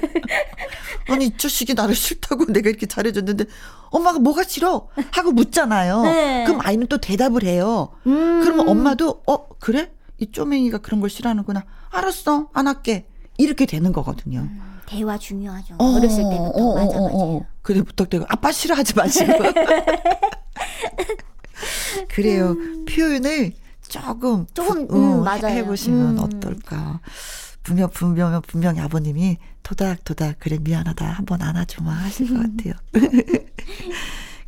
아니, 1.08 1.26
이 1.26 1.36
자식이 1.36 1.74
나를 1.74 1.94
싫다고 1.94 2.46
내가 2.46 2.68
이렇게 2.68 2.86
잘해줬는데 2.86 3.44
엄마가 3.90 4.18
뭐가 4.18 4.42
싫어? 4.42 4.88
하고 5.12 5.30
묻잖아요. 5.30 6.02
네. 6.02 6.44
그럼 6.44 6.60
아이는 6.62 6.88
또 6.88 6.98
대답을 6.98 7.44
해요. 7.44 7.90
음. 8.08 8.40
그러면 8.42 8.68
엄마도 8.68 9.22
어, 9.28 9.48
그래? 9.60 9.92
이 10.18 10.32
쪼맹이가 10.32 10.78
그런 10.78 11.00
걸 11.00 11.10
싫어하는구나. 11.10 11.64
알았어. 11.90 12.48
안 12.52 12.66
할게. 12.66 13.06
이렇게 13.38 13.66
되는 13.66 13.92
거거든요. 13.92 14.48
대화 14.86 15.16
중요하죠. 15.16 15.76
어, 15.78 15.84
어렸을 15.96 16.24
때부터 16.24 16.50
어, 16.54 16.74
맞아 16.74 16.98
어, 16.98 17.02
맞아. 17.02 17.14
어, 17.14 17.36
어. 17.36 17.46
그래 17.62 17.82
부탁되고 17.82 18.26
아빠 18.28 18.50
싫어하지 18.50 18.94
마시고. 18.96 19.32
그래요. 22.08 22.56
표현을 22.88 23.52
조금 23.92 24.46
조금, 24.54 24.88
부- 24.88 24.96
음, 24.96 25.20
어, 25.20 25.22
맞아요. 25.22 25.46
해보시면 25.58 26.18
음. 26.18 26.22
어떨까. 26.22 27.00
분명 27.62 27.90
분명 27.90 28.42
분명히 28.46 28.80
아버님이 28.80 29.36
토닥토닥 29.62 30.36
그래 30.40 30.58
미안하다 30.60 31.06
한번 31.06 31.42
안아주마 31.42 31.92
하실 31.92 32.28
것 32.28 32.40
같아요. 32.40 32.74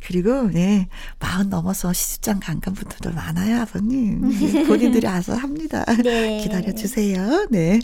그리고 0.05 0.43
네 0.51 0.87
마흔 1.19 1.49
넘어서 1.49 1.91
시집장 1.93 2.39
간간 2.39 2.73
분들도 2.75 3.11
많아요 3.15 3.61
아버님 3.61 4.29
네, 4.29 4.63
본인들이 4.65 5.07
알아서 5.07 5.35
합니다. 5.35 5.83
네. 6.03 6.41
기다려 6.43 6.73
주세요. 6.75 7.47
네. 7.49 7.79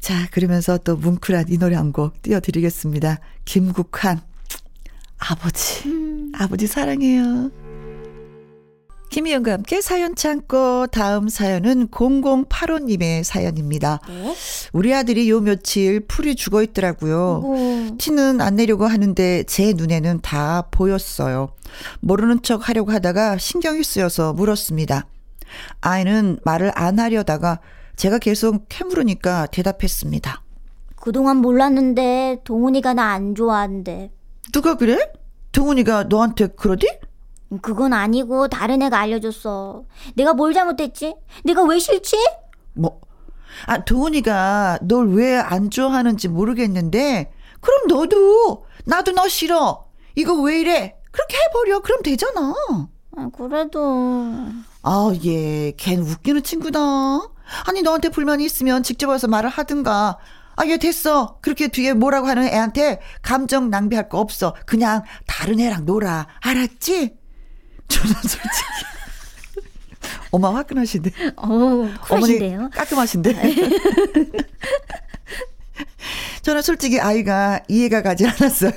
자 0.00 0.26
그러면서 0.32 0.76
또 0.78 0.96
뭉클한 0.96 1.46
이 1.48 1.58
노래 1.58 1.76
한 1.76 1.92
곡 1.92 2.20
띄워드리겠습니다. 2.22 3.18
김국환 3.44 4.20
아버지 5.18 5.88
음. 5.88 6.32
아버지 6.36 6.66
사랑해요. 6.66 7.50
김희영과 9.10 9.52
함께 9.52 9.80
사연 9.80 10.14
창고 10.14 10.86
다음 10.88 11.28
사연은 11.28 11.88
0085님의 11.88 13.22
사연입니다. 13.22 14.00
네. 14.08 14.34
우리 14.72 14.92
아들이 14.94 15.30
요 15.30 15.40
며칠 15.40 16.00
풀이 16.00 16.34
죽어 16.34 16.62
있더라고요. 16.62 17.40
아이고. 17.44 17.96
티는 17.98 18.40
안 18.40 18.56
내려고 18.56 18.86
하는데 18.86 19.42
제 19.44 19.72
눈에는 19.74 20.20
다 20.22 20.68
보였어요. 20.70 21.50
모르는 22.00 22.42
척 22.42 22.68
하려고 22.68 22.92
하다가 22.92 23.38
신경이 23.38 23.84
쓰여서 23.84 24.32
물었습니다. 24.34 25.06
아이는 25.80 26.38
말을 26.44 26.72
안 26.74 26.98
하려다가 26.98 27.60
제가 27.94 28.18
계속 28.18 28.66
캐물으니까 28.68 29.46
대답했습니다. 29.46 30.42
그동안 30.96 31.36
몰랐는데 31.38 32.40
동훈이가 32.44 32.92
나 32.94 33.12
안 33.12 33.34
좋아한대. 33.34 34.10
누가 34.52 34.76
그래? 34.76 34.98
동훈이가 35.52 36.04
너한테 36.04 36.48
그러디? 36.48 36.86
그건 37.60 37.92
아니고 37.92 38.48
다른 38.48 38.82
애가 38.82 38.98
알려줬어. 38.98 39.84
내가 40.14 40.34
뭘 40.34 40.52
잘못했지? 40.54 41.14
내가 41.44 41.62
왜 41.62 41.78
싫지? 41.78 42.16
뭐, 42.74 43.00
아, 43.66 43.84
동훈이가 43.84 44.80
널 44.82 45.14
왜 45.16 45.36
안 45.38 45.70
좋아하는지 45.70 46.28
모르겠는데, 46.28 47.32
그럼 47.60 47.86
너도, 47.88 48.64
나도 48.84 49.12
너 49.12 49.28
싫어. 49.28 49.86
이거 50.14 50.34
왜 50.34 50.60
이래? 50.60 50.96
그렇게 51.10 51.36
해버려. 51.36 51.80
그럼 51.80 52.02
되잖아. 52.02 52.54
아, 53.16 53.28
그래도 53.36 54.34
아, 54.82 55.12
얘, 55.24 55.72
걘 55.76 56.00
웃기는 56.02 56.42
친구다. 56.42 56.80
아니, 57.66 57.82
너한테 57.82 58.10
불만이 58.10 58.44
있으면 58.44 58.82
직접 58.82 59.08
와서 59.08 59.26
말을 59.28 59.48
하든가. 59.48 60.18
아, 60.58 60.66
얘 60.66 60.76
됐어. 60.78 61.38
그렇게 61.42 61.68
뒤에 61.68 61.92
뭐라고 61.92 62.26
하는 62.28 62.44
애한테 62.44 63.00
감정 63.22 63.68
낭비할 63.70 64.08
거 64.08 64.20
없어. 64.20 64.54
그냥 64.66 65.02
다른 65.26 65.60
애랑 65.60 65.84
놀아. 65.86 66.26
알았지? 66.40 67.15
저는 67.88 68.14
솔직히. 68.14 68.86
엄마 70.30 70.54
화끈하신데. 70.54 71.10
쿨하신데요. 71.36 72.58
어머니 72.58 72.70
깔끔하신데. 72.70 73.32
저는 76.42 76.62
솔직히 76.62 77.00
아이가 77.00 77.60
이해가 77.68 78.02
가지 78.02 78.24
않았어요. 78.26 78.72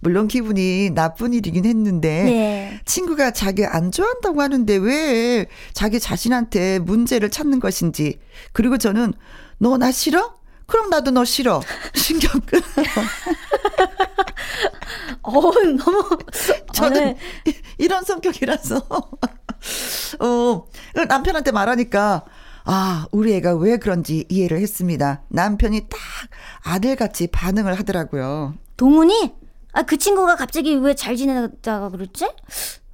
물론 0.00 0.28
기분이 0.28 0.90
나쁜 0.94 1.34
일이긴 1.34 1.66
했는데 1.66 2.22
네. 2.24 2.80
친구가 2.86 3.32
자기 3.32 3.66
안 3.66 3.90
좋아한다고 3.92 4.40
하는데 4.40 4.76
왜 4.76 5.46
자기 5.74 6.00
자신한테 6.00 6.78
문제를 6.78 7.28
찾는 7.30 7.60
것인지 7.60 8.18
그리고 8.52 8.78
저는 8.78 9.12
너 9.58 9.76
나 9.76 9.90
싫어? 9.92 10.34
그럼 10.66 10.90
나도 10.90 11.10
너 11.12 11.24
싫어. 11.24 11.60
신경 11.94 12.40
끄. 12.42 12.60
어 15.22 15.32
너무 15.40 16.18
저는 16.72 17.04
네. 17.04 17.16
이- 17.46 17.54
이런 17.78 18.04
성격이라서 18.04 18.76
어 20.20 20.66
남편한테 21.08 21.50
말하니까 21.52 22.24
아 22.64 23.06
우리 23.12 23.34
애가 23.34 23.54
왜 23.56 23.76
그런지 23.78 24.24
이해를 24.28 24.58
했습니다. 24.60 25.22
남편이 25.28 25.88
딱 25.88 25.98
아들같이 26.64 27.28
반응을 27.28 27.78
하더라고요. 27.78 28.54
동훈이? 28.76 29.34
아 29.72 29.82
그 29.82 29.98
친구가 29.98 30.36
갑자기 30.36 30.74
왜 30.74 30.94
잘 30.94 31.16
지내다가 31.16 31.90
그랬지? 31.90 32.28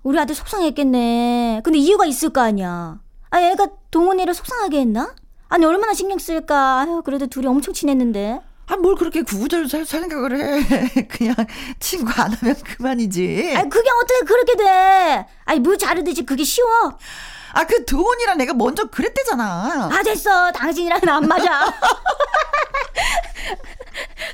우리 0.02 0.18
아들 0.18 0.34
속상했겠네. 0.34 1.60
근데 1.64 1.78
이유가 1.78 2.06
있을 2.06 2.30
거 2.30 2.40
아니야. 2.40 2.98
아 3.30 3.42
얘가 3.42 3.68
동훈이를 3.90 4.34
속상하게 4.34 4.80
했나? 4.80 5.14
아니 5.52 5.66
얼마나 5.66 5.92
신경 5.92 6.18
쓸까. 6.18 6.80
아유 6.80 7.02
그래도 7.04 7.26
둘이 7.26 7.46
엄청 7.46 7.74
친했는데. 7.74 8.40
아 8.68 8.76
뭘 8.76 8.94
그렇게 8.94 9.20
구구절 9.22 9.68
살 9.68 9.84
생각을 9.84 10.38
해. 10.38 11.04
그냥 11.08 11.34
친구 11.78 12.10
안 12.16 12.32
하면 12.32 12.54
그만이지. 12.56 13.52
아 13.56 13.62
그게 13.64 13.90
어떻게 14.02 14.24
그렇게 14.24 14.56
돼? 14.56 15.26
아니 15.44 15.60
무 15.60 15.76
자르듯이 15.76 16.24
그게 16.24 16.42
쉬워? 16.44 16.96
아 17.54 17.64
그 17.66 17.84
도훈이랑 17.84 18.38
내가 18.38 18.54
먼저 18.54 18.84
그랬대잖아. 18.86 19.90
아 19.92 20.02
됐어. 20.02 20.50
당신이랑은 20.52 21.06
안 21.06 21.28
맞아. 21.28 21.60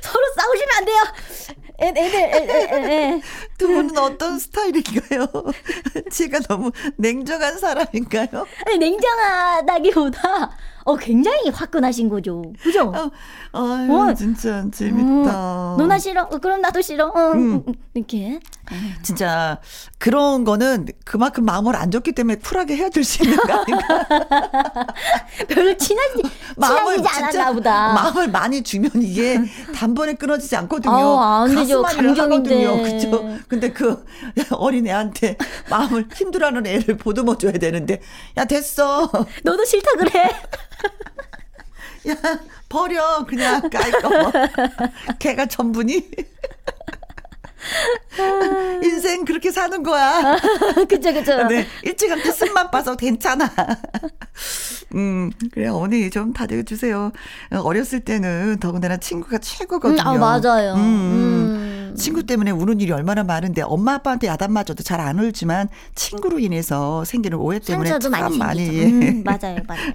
서로 0.01 0.25
싸우시면 0.37 0.69
안 0.77 0.85
돼요. 0.85 1.03
두 3.57 3.67
분은 3.67 3.97
어떤 3.97 4.39
스타일인가요? 4.39 5.27
제가 6.11 6.39
너무 6.47 6.71
냉정한 6.97 7.57
사람인가요? 7.57 8.45
아니 8.65 8.77
냉정하다기보다 8.77 10.51
어 10.89 10.95
굉장히 10.95 11.49
화끈하신 11.49 12.09
거죠. 12.09 12.41
그죠? 12.63 12.91
어, 12.91 13.11
아유, 13.59 13.93
어. 13.93 14.13
진짜 14.15 14.65
재밌다. 14.71 15.31
어, 15.33 15.75
너나 15.77 15.99
싫어? 15.99 16.23
어, 16.23 16.37
그럼 16.39 16.61
나도 16.61 16.81
싫어. 16.81 17.09
어, 17.09 17.31
음. 17.33 17.63
음, 17.67 17.73
이렇게. 17.93 18.39
진짜 19.03 19.59
그런 19.97 20.43
거는 20.43 20.87
그만큼 21.05 21.45
마음을 21.45 21.75
안 21.75 21.91
줬기 21.91 22.11
때문에 22.11 22.37
쿨하게 22.37 22.75
헤어질 22.77 23.03
수 23.03 23.23
있는 23.23 23.37
거 23.37 23.53
아닌가? 23.53 24.07
별로 25.47 25.75
친하지 25.77 26.21
친하지지 26.55 27.07
않았나 27.39 27.53
보다. 27.53 27.93
마음을 27.93 28.27
많이 28.29 28.61
주면 28.63 28.91
이게 28.95 29.39
단번에 29.75 30.13
끊어지지 30.13 30.55
않거든요. 30.57 30.93
아우, 30.93 31.17
안 31.45 31.55
되죠. 31.55 31.81
감정인데. 31.81 32.65
하거든요. 32.65 32.83
그죠? 32.83 33.37
근데 33.47 33.71
그 33.71 34.05
어린 34.51 34.87
애한테 34.87 35.37
마음을 35.69 36.07
힘들어하는 36.13 36.65
애를 36.67 36.97
보듬어 36.97 37.37
줘야 37.37 37.51
되는데 37.53 38.01
야 38.37 38.45
됐어. 38.45 39.09
너도 39.43 39.65
싫다 39.65 39.91
그래. 39.97 40.29
야 42.07 42.15
버려 42.69 43.25
그냥 43.25 43.69
깔거 43.69 44.09
뭐. 44.09 44.31
걔가 45.19 45.45
전부니? 45.47 46.09
인생 48.83 49.25
그렇게 49.25 49.51
사는 49.51 49.81
거야. 49.83 50.37
그쵸 50.87 51.13
그쵸. 51.13 51.43
네, 51.47 51.65
일찌감치 51.83 52.31
쓴맛 52.31 52.71
봐서 52.71 52.95
괜찮아. 52.95 53.49
음, 54.95 55.31
그래, 55.53 55.67
어머니 55.67 56.09
좀 56.09 56.33
다듬어 56.33 56.63
주세요. 56.63 57.11
어렸을 57.51 57.99
때는 57.99 58.57
더군다나 58.59 58.97
친구가 58.97 59.37
최고거든요. 59.39 60.01
음, 60.01 60.07
아 60.07 60.17
맞아요. 60.17 60.73
음, 60.73 60.79
음. 60.79 61.89
음. 61.91 61.95
친구 61.97 62.23
때문에 62.23 62.51
우는 62.51 62.79
일이 62.79 62.91
얼마나 62.91 63.23
많은데 63.23 63.61
엄마 63.63 63.95
아빠한테 63.95 64.27
야단 64.27 64.53
맞아도 64.53 64.75
잘 64.83 64.99
안 64.99 65.17
울지만 65.19 65.69
친구로 65.95 66.39
인해서 66.39 67.03
생기는 67.05 67.37
오해 67.37 67.59
때문에 67.59 67.97
참 67.99 68.11
많이 68.11 68.37
많이. 68.37 68.85
음, 68.85 69.23
맞아요, 69.23 69.57
맞아요. 69.67 69.93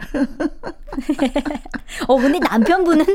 어, 2.08 2.16
근데 2.20 2.38
남편분은, 2.38 3.06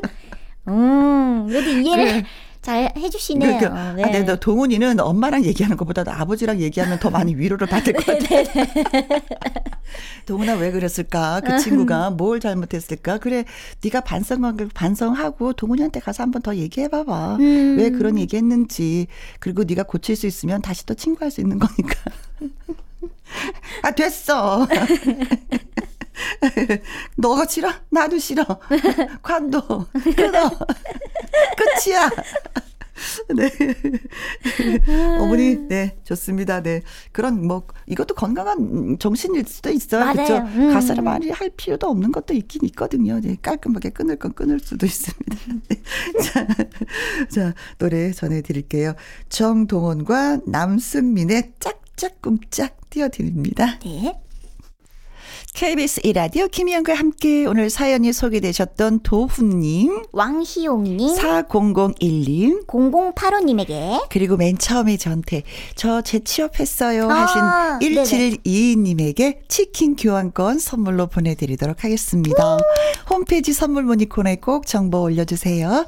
음, 0.67 1.47
그래도 1.47 1.69
이해를 1.69 2.05
그래. 2.05 2.25
잘 2.69 2.93
해주시네요. 2.95 3.57
그러니까, 3.57 3.93
네. 3.93 4.03
아, 4.03 4.11
근데 4.11 4.39
동훈이는 4.39 4.99
엄마랑 4.99 5.43
얘기하는 5.43 5.75
것보다 5.75 6.03
아버지랑 6.07 6.59
얘기하면 6.59 6.99
더 6.99 7.09
많이 7.09 7.33
위로를 7.35 7.65
받을 7.65 7.93
것 7.93 8.05
같아. 8.05 8.19
동훈아 10.27 10.53
왜 10.53 10.69
그랬을까? 10.71 11.41
그 11.41 11.57
친구가 11.57 12.11
뭘 12.11 12.39
잘못했을까? 12.39 13.17
그래, 13.17 13.45
네가 13.83 14.01
반성하고 14.01 14.67
반성하고 14.75 15.53
동훈이한테 15.53 15.99
가서 15.99 16.21
한번 16.21 16.43
더 16.43 16.55
얘기해 16.55 16.89
봐봐. 16.89 17.37
음. 17.37 17.75
왜 17.79 17.89
그런 17.89 18.19
얘기했는지. 18.19 19.07
그리고 19.39 19.63
네가 19.63 19.83
고칠 19.83 20.15
수 20.15 20.27
있으면 20.27 20.61
다시 20.61 20.85
또 20.85 20.93
친구할 20.93 21.31
수 21.31 21.41
있는 21.41 21.57
거니까. 21.57 21.95
아 23.81 23.89
됐어. 23.91 24.67
너가 27.17 27.45
싫어? 27.45 27.71
나도 27.89 28.17
싫어. 28.17 28.43
관도 29.21 29.61
끊어. 30.15 30.49
끝이야. 31.57 32.09
네. 33.29 33.49
어머니, 35.19 35.55
네, 35.67 35.97
좋습니다. 36.03 36.61
네. 36.61 36.81
그런, 37.11 37.47
뭐, 37.47 37.65
이것도 37.87 38.15
건강한 38.15 38.97
정신일 38.99 39.45
수도 39.47 39.69
있어요. 39.69 40.11
그죠? 40.13 40.37
음. 40.37 40.73
가사를 40.73 41.01
많이 41.01 41.29
할 41.29 41.49
필요도 41.49 41.87
없는 41.87 42.11
것도 42.11 42.33
있긴 42.33 42.65
있거든요. 42.65 43.19
네, 43.21 43.37
깔끔하게 43.41 43.91
끊을 43.91 44.17
건 44.17 44.33
끊을 44.33 44.59
수도 44.59 44.85
있습니다. 44.85 45.35
네. 45.69 45.81
자, 46.21 46.47
자, 47.29 47.53
노래 47.77 48.11
전해드릴게요. 48.11 48.95
정동원과 49.29 50.41
남승민의 50.45 51.53
짝짝 51.59 52.21
꿈짝 52.21 52.89
띄워드립니다. 52.89 53.79
네. 53.79 54.19
KBS 55.59 55.99
이라디오 56.05 56.47
김희영과 56.47 56.93
함께 56.93 57.45
오늘 57.45 57.69
사연이 57.69 58.13
소개되셨던 58.13 59.01
도훈님, 59.01 60.03
왕희용님, 60.13 61.17
4001님, 61.17 62.65
0085님에게 62.65 64.07
그리고 64.09 64.37
맨 64.37 64.57
처음에 64.57 64.95
저한테 64.95 65.43
저 65.75 66.01
재취업했어요 66.01 67.09
하신 67.09 67.41
아, 67.41 67.77
1722님에게 67.81 69.39
치킨 69.49 69.97
교환권 69.97 70.59
선물로 70.59 71.07
보내드리도록 71.07 71.83
하겠습니다. 71.83 72.57
홈페이지 73.09 73.51
선물 73.51 73.83
문의 73.83 74.05
코너에 74.05 74.37
꼭 74.37 74.65
정보 74.65 75.01
올려주세요. 75.01 75.85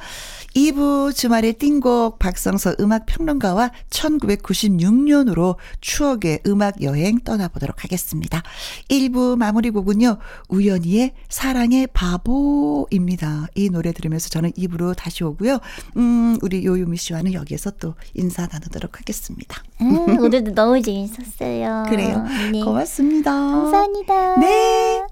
2부 0.56 1.16
주말의 1.16 1.54
띵곡 1.54 2.20
박성서 2.20 2.76
음악평론가와 2.80 3.72
1996년으로 3.90 5.56
추억의 5.80 6.42
음악 6.48 6.82
여행 6.82 7.20
떠나보도록 7.20 7.84
하겠습니다. 7.84 8.44
1부 8.90 9.38
마무리 9.38 9.70
곡은요. 9.70 10.18
우연히의 10.50 11.14
사랑의 11.30 11.88
바보입니다. 11.94 13.48
이 13.56 13.70
노래 13.70 13.92
들으면서 13.92 14.30
저는 14.30 14.52
2부로 14.52 14.96
다시 14.96 15.24
오고요. 15.24 15.60
음, 15.98 16.38
우리 16.42 16.66
요요미 16.66 16.98
씨와는 16.98 17.34
여기에서 17.34 17.72
또 17.72 17.96
인사 18.14 18.48
나누도록 18.52 19.00
하겠습니다. 19.00 19.64
음, 19.82 20.20
오늘도 20.20 20.54
너무 20.54 20.82
재밌었어요. 20.82 21.86
그래요. 21.90 22.26
네. 22.52 22.62
고맙습니다. 22.62 23.32
감사합니다. 23.32 24.40
네. 24.40 25.06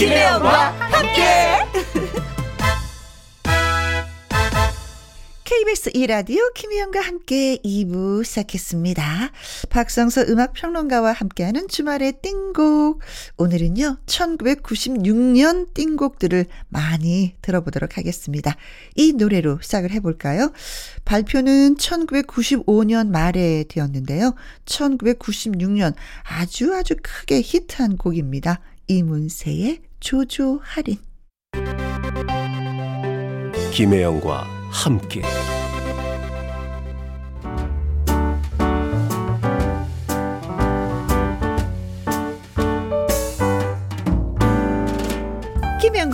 김혜영과 0.00 0.70
함께. 0.78 1.22
KBS 5.44 5.90
2라디오 5.90 6.54
김희영과 6.54 7.02
함께 7.02 7.58
2부 7.62 8.24
시작했습니다. 8.24 9.30
박성서 9.68 10.22
음악평론가와 10.22 11.12
함께하는 11.12 11.68
주말의 11.68 12.14
띵곡. 12.22 13.00
오늘은요, 13.36 13.98
1996년 14.06 15.74
띵곡들을 15.74 16.46
많이 16.70 17.34
들어보도록 17.42 17.98
하겠습니다. 17.98 18.56
이 18.94 19.12
노래로 19.12 19.58
시작을 19.60 19.90
해볼까요? 19.90 20.50
발표는 21.04 21.76
1995년 21.76 23.10
말에 23.10 23.64
되었는데요. 23.68 24.34
1996년 24.64 25.92
아주 26.22 26.74
아주 26.74 26.96
크게 27.02 27.42
히트한 27.42 27.98
곡입니다. 27.98 28.60
이문세의 28.86 29.89
조조 30.00 30.60
할인. 30.62 30.96
김혜영과 33.72 34.46
함께 34.70 35.22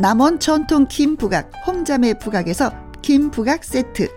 남원 0.00 0.38
전통 0.38 0.86
김부각 0.86 1.50
홍자매 1.66 2.14
부각에서 2.14 2.70
김부각 3.02 3.64
세트. 3.64 4.08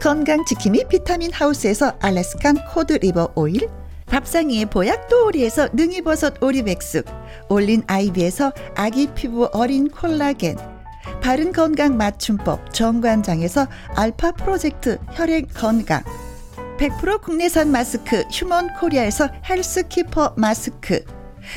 건강지킴이 0.00 0.84
비타민 0.88 1.32
하우스에서 1.32 1.92
Alaskan 2.00 2.58
cod 2.72 2.92
liver 2.92 3.32
oil. 3.34 3.68
밥상위의 4.06 4.66
보약 4.66 5.08
또오리에서 5.08 5.70
능이버섯 5.72 6.40
오리 6.40 6.62
백숙. 6.62 7.04
올린 7.48 7.82
아이비에서 7.88 8.52
아기 8.76 9.08
피부 9.08 9.50
어린 9.52 9.88
콜라겐. 9.90 10.56
바른 11.20 11.52
건강 11.52 11.96
맞춤법 11.96 12.72
정관장에서 12.72 13.66
알파 13.96 14.30
프로젝트 14.30 14.98
혈액 15.14 15.52
건강. 15.52 16.04
100% 16.78 17.20
국내산 17.22 17.72
마스크 17.72 18.22
휴먼 18.30 18.74
코리아에서 18.74 19.28
헬스키퍼 19.48 20.34
마스크. 20.36 21.04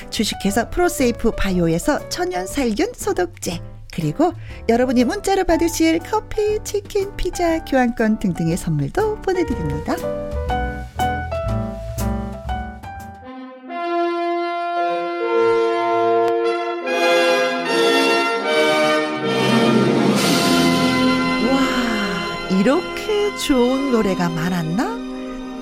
주식회사 0.10 0.70
프로세이프 0.70 1.32
바이오에서 1.32 2.10
천연 2.10 2.46
살균 2.46 2.94
소독제 2.94 3.62
그리고 3.98 4.32
여러분이 4.70 5.06
문자로 5.06 5.46
받으실 5.46 5.98
커피, 5.98 6.60
치킨, 6.64 7.18
피자, 7.18 7.66
교환권 7.66 8.20
등등의 8.20 8.56
선물도 8.56 9.24
보내드립니다. 9.24 9.96
와, 21.50 22.60
이렇게 22.60 23.36
좋은 23.38 23.92
노래가 23.92 24.30
많았나? 24.30 24.96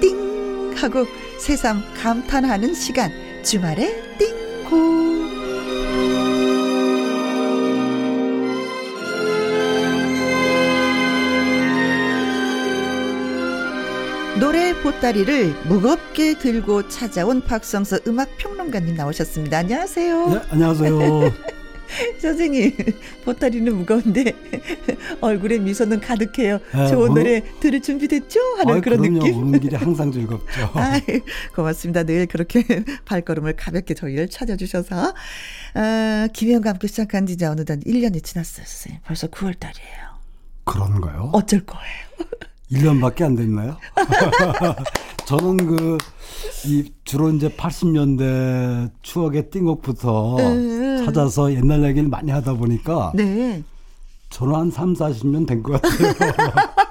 띵! 0.02 0.74
하고 0.76 1.06
새삼 1.40 1.82
감탄하는 2.02 2.74
시간. 2.74 3.14
주말에 3.44 4.18
띵고. 4.18 5.35
보따리를 14.90 15.64
무겁게 15.68 16.38
들고 16.38 16.88
찾아온 16.90 17.42
박성서 17.42 18.02
음악 18.06 18.38
평론가님 18.38 18.94
나오셨습니다. 18.94 19.58
안녕하세요. 19.58 20.30
네, 20.30 20.42
안녕하세요. 20.52 21.34
선생님, 22.22 22.72
보따리는 23.24 23.76
무거운데 23.76 24.26
얼굴에 25.22 25.58
미소는 25.58 26.02
가득해요. 26.02 26.60
네, 26.76 26.88
좋은 26.90 27.08
뭐- 27.08 27.18
노래 27.18 27.42
들을 27.60 27.82
준비됐죠? 27.82 28.40
하는 28.60 28.76
아이, 28.76 28.82
그런 28.82 29.00
그럼요. 29.02 29.20
느낌. 29.26 29.38
오는 29.48 29.60
길이 29.60 29.76
항상 29.76 30.12
즐겁죠. 30.12 30.70
아, 30.78 31.02
고맙습니다. 31.56 32.04
늘 32.04 32.28
그렇게 32.28 32.64
발걸음을 33.06 33.56
가볍게 33.56 33.96
저희를 33.96 34.30
찾아주셔서. 34.30 35.16
아, 35.74 36.28
김혜영과 36.32 36.70
함께 36.70 36.88
시작한 36.88 37.26
지 37.26 37.34
이제 37.34 37.48
어느덧 37.48 37.80
1년이 37.80 38.24
지났어요, 38.24 38.64
선생님. 38.68 39.02
벌써 39.04 39.26
9월 39.30 39.60
달이에요. 39.60 40.06
그런가요? 40.64 41.32
어쩔 41.34 41.66
거예요? 41.66 42.06
1년밖에 42.72 43.24
안 43.24 43.36
됐나요? 43.36 43.78
저는 45.26 45.58
그, 45.58 45.98
이, 46.66 46.92
주로 47.04 47.30
이제 47.32 47.50
80년대 47.50 48.92
추억의 49.02 49.50
띵곡부터 49.50 50.38
음. 50.38 51.04
찾아서 51.06 51.52
옛날 51.54 51.84
얘기를 51.84 52.08
많이 52.10 52.32
하다 52.32 52.54
보니까 52.54 53.12
네. 53.16 53.64
저는 54.30 54.54
한 54.56 54.72
3, 54.72 54.94
40년 54.94 55.48
된 55.48 55.64
것 55.64 55.82
같아요. 55.82 56.52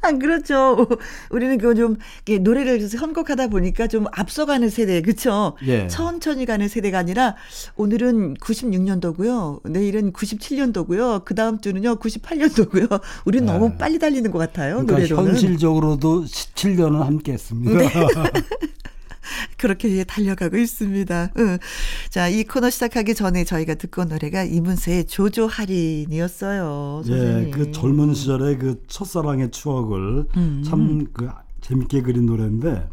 안 0.00 0.18
그렇죠. 0.18 0.86
우리는 1.30 1.58
그좀 1.58 1.96
노래를 2.40 2.80
선곡하다 2.88 3.48
보니까 3.48 3.86
좀 3.86 4.06
앞서가는 4.12 4.68
세대, 4.70 5.00
그렇죠? 5.00 5.56
예. 5.66 5.86
천천히 5.88 6.46
가는 6.46 6.68
세대가 6.68 6.98
아니라 6.98 7.36
오늘은 7.76 8.34
96년도고요. 8.34 9.68
내일은 9.70 10.12
97년도고요. 10.12 11.24
그 11.24 11.34
다음 11.34 11.60
주는요 11.60 11.96
98년도고요. 11.96 13.00
우리는 13.24 13.46
네. 13.46 13.52
너무 13.52 13.76
빨리 13.76 13.98
달리는 13.98 14.30
것 14.30 14.38
같아요. 14.38 14.74
그러니까 14.84 14.94
노래로는. 14.98 15.30
현실적으로도 15.30 16.24
17년은 16.24 17.00
함께 17.00 17.32
했습니다. 17.32 17.78
네. 17.78 17.88
그렇게 19.58 19.90
예, 19.96 20.04
달려가고 20.04 20.56
있습니다. 20.56 21.32
응. 21.38 21.58
자, 22.10 22.28
이 22.28 22.44
코너 22.44 22.70
시작하기 22.70 23.14
전에 23.14 23.44
저희가 23.44 23.74
듣고 23.74 24.02
온 24.02 24.08
노래가 24.08 24.44
이문세의 24.44 25.06
조조 25.06 25.46
할인이었어요. 25.46 27.02
예. 27.06 27.50
그 27.52 27.72
젊은 27.72 28.14
시절의 28.14 28.58
그 28.58 28.82
첫사랑의 28.86 29.50
추억을 29.50 30.26
음. 30.36 30.62
참그 30.64 31.28
재밌게 31.60 32.02
그린 32.02 32.26
노래인데 32.26 32.88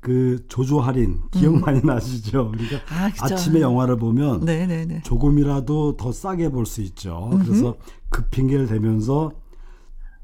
그 0.00 0.42
조조 0.48 0.80
할인 0.80 1.20
기억 1.30 1.60
많이 1.60 1.80
나시죠? 1.84 2.50
그러니까 2.52 2.76
음. 2.76 2.80
아. 2.88 3.12
아침에 3.20 3.60
영화를 3.60 3.98
보면 3.98 4.44
네네네. 4.44 5.02
조금이라도 5.02 5.96
더 5.96 6.10
싸게 6.10 6.48
볼 6.50 6.64
수 6.64 6.80
있죠. 6.82 7.30
그래서 7.44 7.76
그 8.08 8.24
핑계를 8.28 8.66
대면서 8.66 9.32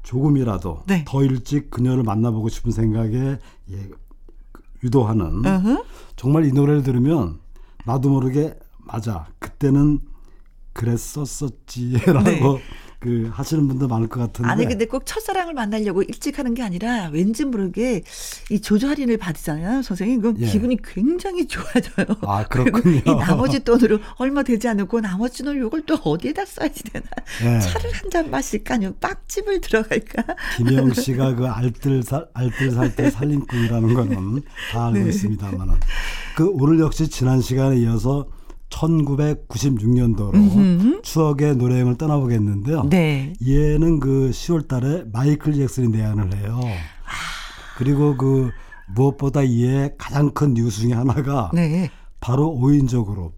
조금이라도 0.03 0.83
네. 0.87 1.03
더 1.07 1.23
일찍 1.23 1.69
그녀를 1.69 2.03
만나보고 2.03 2.49
싶은 2.49 2.71
생각에 2.71 3.37
예, 3.71 3.89
유도하는. 4.83 5.41
정말 6.15 6.45
이 6.45 6.51
노래를 6.51 6.83
들으면 6.83 7.39
나도 7.85 8.09
모르게 8.09 8.53
맞아 8.79 9.27
그때는 9.39 9.99
그랬었었지라고 10.73 12.23
네. 12.23 12.41
그 12.99 13.29
하시는 13.31 13.67
분도 13.67 13.87
많을 13.87 14.07
것 14.07 14.19
같은데 14.19 14.49
아니 14.49 14.65
근데 14.65 14.85
꼭 14.85 15.05
첫사랑을 15.05 15.53
만나려고 15.53 16.01
일찍 16.01 16.39
하는 16.39 16.55
게 16.55 16.63
아니라 16.63 17.09
왠지 17.13 17.45
모르게 17.45 18.01
이 18.49 18.59
조조 18.59 18.87
할인을 18.87 19.17
받잖아요 19.17 19.83
선생님 19.83 20.21
그럼 20.21 20.35
예. 20.39 20.47
기분이 20.47 20.77
굉장히 20.83 21.45
좋아져요. 21.47 22.07
아, 22.21 22.43
그렇군요. 22.47 22.97
이 23.05 23.15
나머지 23.15 23.63
돈으로 23.63 23.99
얼마 24.15 24.41
되지 24.41 24.67
않고 24.67 25.01
나머지 25.01 25.43
돈을 25.43 25.63
이걸 25.63 25.83
또 25.85 25.93
어디에다 25.95 26.43
써야지 26.45 26.83
되나 26.85 27.05
예. 27.43 27.59
차를 27.59 27.91
한 27.91 28.07
잔 28.09 28.31
마실까요 28.31 28.93
빵집을 29.01 29.59
들어갈까 29.61 30.23
김영 30.55 30.93
씨가 30.93 31.35
그 31.35 31.45
알뜰살 31.45 32.29
알뜰살뜰 32.33 33.11
살림꾼이라는 33.11 33.93
거는 33.93 34.41
다 34.71 34.87
알고 34.87 34.99
네. 34.99 35.09
있습니다만은 35.09 35.75
그 36.35 36.49
오늘 36.53 36.79
역시 36.79 37.09
지난 37.09 37.41
시간에 37.41 37.75
이어서 37.77 38.27
1996년도로 38.69 41.03
추억의 41.03 41.55
노래여행을 41.55 41.97
떠나보겠는데요. 41.97 42.89
네. 42.89 43.33
얘는 43.45 43.99
그 43.99 44.29
10월 44.31 44.67
달에 44.67 45.05
마이클 45.11 45.53
잭슨이 45.53 45.89
내한을 45.89 46.35
해요. 46.35 46.59
그리고 47.77 48.17
그 48.17 48.51
무엇보다 48.93 49.43
이에 49.43 49.91
가장 49.97 50.31
큰 50.31 50.53
뉴스 50.53 50.81
중에 50.81 50.93
하나가 50.93 51.51
네. 51.53 51.89
바로 52.19 52.57
5인조 52.59 53.05
그룹 53.05 53.37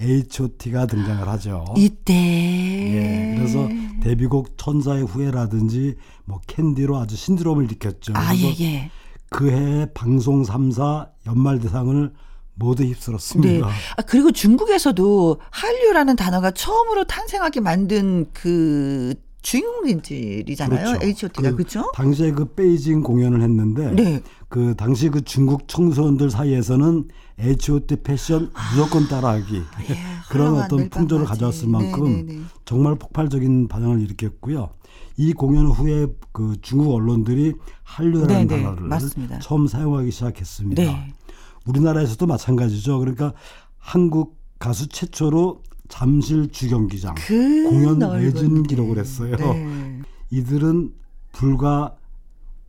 H.O.T.가 0.00 0.86
등장을 0.86 1.28
하죠. 1.28 1.64
이때 1.76 2.14
예, 2.14 3.34
그래서 3.36 3.68
데뷔곡 4.02 4.56
천사의 4.56 5.04
후회라든지 5.04 5.96
뭐 6.24 6.40
캔디로 6.46 6.96
아주 6.96 7.16
신드롬을 7.16 7.64
일으켰죠. 7.64 8.14
아 8.16 8.28
그래서 8.28 8.62
예예. 8.62 8.90
그해 9.28 9.86
방송 9.92 10.42
3사 10.42 11.10
연말 11.26 11.60
대상을 11.60 12.12
모두 12.60 12.82
네. 12.84 12.90
휩쓸었습니다. 12.90 13.66
아, 13.66 14.02
그리고 14.02 14.30
중국에서도 14.30 15.40
한류라는 15.50 16.14
단어가 16.14 16.52
처음으로 16.52 17.04
탄생하게 17.04 17.60
만든 17.60 18.26
그 18.32 19.14
주인공들이잖아요. 19.42 20.98
H.O.T.가 21.02 21.50
그 21.50 21.56
그렇죠? 21.56 21.90
당시에 21.94 22.30
그 22.32 22.54
베이징 22.54 23.02
공연을 23.02 23.40
했는데 23.40 23.90
네. 23.92 24.22
그 24.50 24.74
당시 24.76 25.08
그 25.08 25.22
중국 25.22 25.66
청소년들 25.66 26.30
사이에서는 26.30 27.08
H.O.T. 27.38 27.96
패션 28.02 28.52
무조건 28.74 29.08
따라하기 29.08 29.62
그런 30.28 30.48
훌륭한 30.48 30.64
어떤 30.66 30.90
풍조를. 30.90 31.24
가져왔을 31.24 31.68
만큼 31.68 32.04
네, 32.04 32.22
네, 32.22 32.32
네. 32.34 32.40
정말 32.66 32.96
폭발적인 32.96 33.68
반응을 33.68 34.02
일으켰고요. 34.02 34.68
이 35.16 35.32
공연 35.32 35.66
후에 35.66 36.06
그 36.32 36.56
중국 36.60 36.94
언론들이 36.94 37.54
한류라는 37.82 38.46
네, 38.46 38.56
네, 38.56 38.62
단어를 38.62 38.82
맞습니다. 38.88 39.38
처음 39.38 39.66
사용하기 39.66 40.10
시작했습니다. 40.10 40.82
네. 40.82 41.14
우리나라에서도 41.66 42.26
마찬가지죠. 42.26 42.98
그러니까 42.98 43.32
한국 43.78 44.38
가수 44.58 44.88
최초로 44.88 45.62
잠실 45.88 46.50
주경기장 46.50 47.14
그 47.16 47.64
공연 47.68 47.98
데. 47.98 48.62
기록을 48.68 48.98
했어요. 48.98 49.36
네. 49.36 50.00
이들은 50.30 50.92
불과 51.32 51.96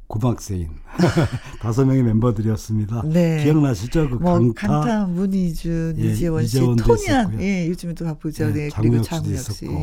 고등학생인 0.07 0.67
다섯 1.61 1.85
명의 1.85 2.03
멤버들이었습니다. 2.03 3.03
네. 3.05 3.43
기억나시죠? 3.43 4.09
그 4.09 4.15
뭐 4.15 4.33
강타, 4.53 4.67
강타, 4.67 5.05
문희준, 5.07 5.95
예, 5.99 6.11
이재원 6.11 6.45
씨, 6.45 6.59
토니안. 6.59 7.39
예, 7.41 7.69
요즘에도 7.69 8.03
바쁘죠. 8.05 8.45
예, 8.49 8.53
네, 8.53 8.69
장우혁 8.69 8.91
그리고 8.91 9.03
씨도 9.03 9.15
장우혁 9.15 9.39
씨. 9.39 9.51
있었고 9.65 9.79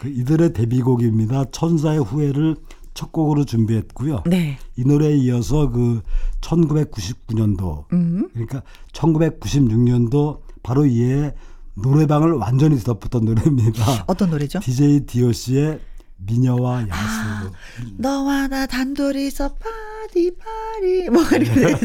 그 0.00 0.08
이들의 0.08 0.52
데뷔곡입니다. 0.52 1.46
천사의 1.50 1.98
후회를 2.04 2.56
첫 2.96 3.12
곡으로 3.12 3.44
준비했고요. 3.44 4.24
네. 4.26 4.58
이 4.74 4.84
노래에 4.84 5.14
이어서 5.18 5.68
그 5.70 6.02
1999년도 6.40 7.84
음. 7.92 8.28
그러니까 8.32 8.62
1996년도 8.92 10.40
바로 10.62 10.86
이에 10.86 11.34
노래방을 11.74 12.32
완전히 12.32 12.78
덮었던 12.78 13.26
노래입니다. 13.26 14.04
어떤 14.06 14.30
노래죠? 14.30 14.60
DJ 14.64 15.00
디오씨의 15.06 15.78
미녀와 16.16 16.88
야수. 16.88 16.90
아, 16.92 17.52
너와 17.98 18.48
나 18.48 18.66
단둘이서 18.66 19.56
파리 19.56 20.30
파리 20.34 21.10
뭐 21.10 21.22
네. 21.28 21.36
이렇게. 21.36 21.76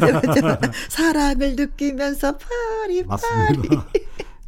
사랑을 0.90 1.58
느끼면서 1.58 2.38
파리 2.38 3.04
파리. 3.04 3.08
맞습니다. 3.08 3.88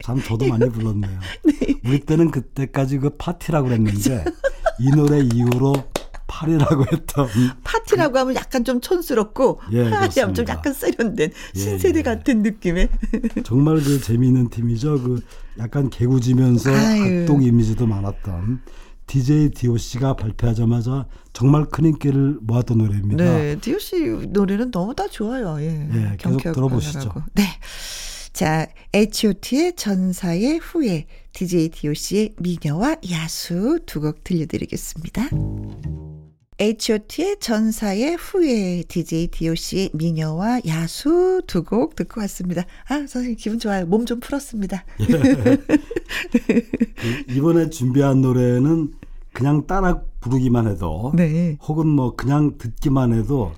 참 0.02 0.22
저도 0.24 0.48
많이 0.48 0.70
불렀네요. 0.70 1.20
우리 1.86 2.00
때는 2.00 2.32
그때까지 2.32 3.00
그 3.00 3.10
파티라고 3.18 3.68
그랬는데 3.68 4.24
이 4.80 4.90
노래 4.92 5.20
이후로 5.20 5.92
파리라고 6.34 6.86
했던 6.92 7.28
파티라고 7.64 8.18
하면 8.20 8.36
약간 8.36 8.64
좀 8.64 8.82
촌스럽고 8.82 9.60
예, 9.72 9.90
파리 9.90 10.20
하면 10.20 10.34
좀. 10.34 10.46
약간 10.48 10.74
세련된 10.74 11.32
예, 11.56 11.60
신세대 11.60 12.00
예. 12.00 12.04
같은 12.04 12.42
느낌의 12.42 12.90
정말 13.46 13.76
그 13.82 14.02
재미있는 14.02 14.50
팀이죠. 14.50 15.02
그 15.04 15.22
약간 15.60 15.90
개구지면서 15.90 16.72
아유. 16.74 17.22
악동 17.22 17.44
이미지도 17.44 17.86
많았던 17.86 18.62
DJ 19.06 19.52
DOC가 19.52 20.16
발표하자마자 20.16 21.06
정말 21.34 21.66
큰 21.66 21.86
인기를 21.86 22.40
모았던 22.42 22.78
노래입니다. 22.80 23.24
네, 23.24 23.58
씨 23.80 24.00
노래는 24.30 24.72
너무 24.72 24.96
다 24.96 25.08
좋아요. 25.08 25.58
예. 25.60 25.88
예, 25.94 26.16
계속 26.18 26.42
들어보시죠. 26.42 27.00
강렬하고. 27.00 27.22
네. 27.34 27.44
자, 28.32 28.66
H.O.T의 28.96 29.76
전사의 29.76 30.58
후예, 30.58 31.06
DJ 31.34 31.70
D.O.C의 31.70 32.34
미녀와 32.40 32.96
야수 33.12 33.80
두 33.86 34.00
곡 34.02 34.24
들려드리겠습니다. 34.24 35.30
H.O.T의 36.60 37.38
전사의 37.40 38.16
후예, 38.16 38.84
DJ 38.88 39.28
D.O.C의 39.28 39.90
미녀와 39.94 40.62
야수 40.68 41.42
두 41.48 41.64
곡 41.64 41.96
듣고 41.96 42.22
왔습니다. 42.22 42.64
아, 42.88 42.96
선생님 43.08 43.36
기분 43.38 43.60
좋아요. 43.60 43.86
몸 43.86 44.06
좀 44.06 44.20
풀었습니다. 44.20 44.84
그 45.08 45.66
이번에 47.30 47.70
준비한 47.70 48.22
노래는 48.22 48.94
그냥 49.32 49.66
따라 49.66 50.02
부르기만 50.20 50.68
해도 50.68 51.12
네. 51.16 51.58
혹은 51.68 51.88
뭐 51.88 52.16
그냥 52.16 52.58
듣기만 52.58 53.14
해도 53.14 53.54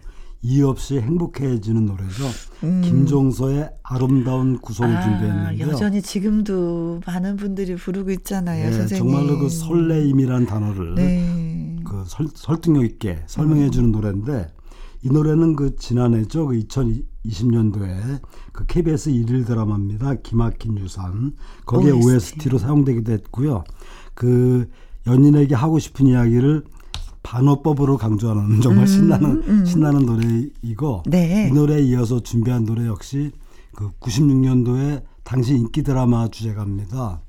이유 0.46 0.68
없이 0.68 1.00
행복해지는 1.00 1.88
노래죠. 1.88 2.24
김종서의 2.62 3.72
아름다운 3.82 4.60
구성을 4.60 4.92
음. 4.92 4.96
아, 4.96 5.02
준비했는데요. 5.02 5.68
여전히 5.68 6.04
지금도 6.04 7.02
많은 7.08 7.36
분들이 7.36 7.76
부르고 7.76 8.12
있잖아요, 8.12 8.68
예, 8.68 8.72
선생님. 8.72 9.12
정말로 9.12 9.40
그 9.40 9.50
설레임이라는 9.50 10.46
단어를 10.46 10.96
네. 10.96 11.76
그 11.84 12.04
설, 12.06 12.28
설득력 12.36 12.86
있게 12.86 13.24
설명해 13.26 13.72
주는 13.72 13.92
노래인데 13.92 14.50
이 15.02 15.10
노래는 15.10 15.56
그 15.56 15.76
지난해죠. 15.78 16.48
그 16.48 16.60
2020년도에 16.60 18.20
그 18.52 18.66
KBS 18.68 19.10
일일 19.10 19.46
드라마입니다. 19.46 20.14
기막힌 20.16 20.78
유산. 20.78 21.34
거기에 21.66 21.90
OST. 21.92 22.08
OST로 22.08 22.60
사용되기도 22.60 23.12
했고요. 23.14 23.64
그 24.14 24.70
연인에게 25.08 25.56
하고 25.56 25.80
싶은 25.80 26.06
이야기를 26.06 26.64
반어법으로 27.26 27.98
강조하는 27.98 28.62
정말 28.62 28.88
신나는 28.88 29.66
신나는 29.66 30.06
노래이고 30.06 31.04
음, 31.08 31.10
네. 31.10 31.50
이 31.50 31.54
노래에 31.54 31.82
이어서 31.82 32.20
준비한 32.20 32.66
노래 32.66 32.86
역시 32.86 33.32
그 33.74 33.90
96년도에 34.00 35.04
당시 35.24 35.56
인기 35.56 35.82
드라마 35.82 36.28
주제가입니다. 36.28 37.22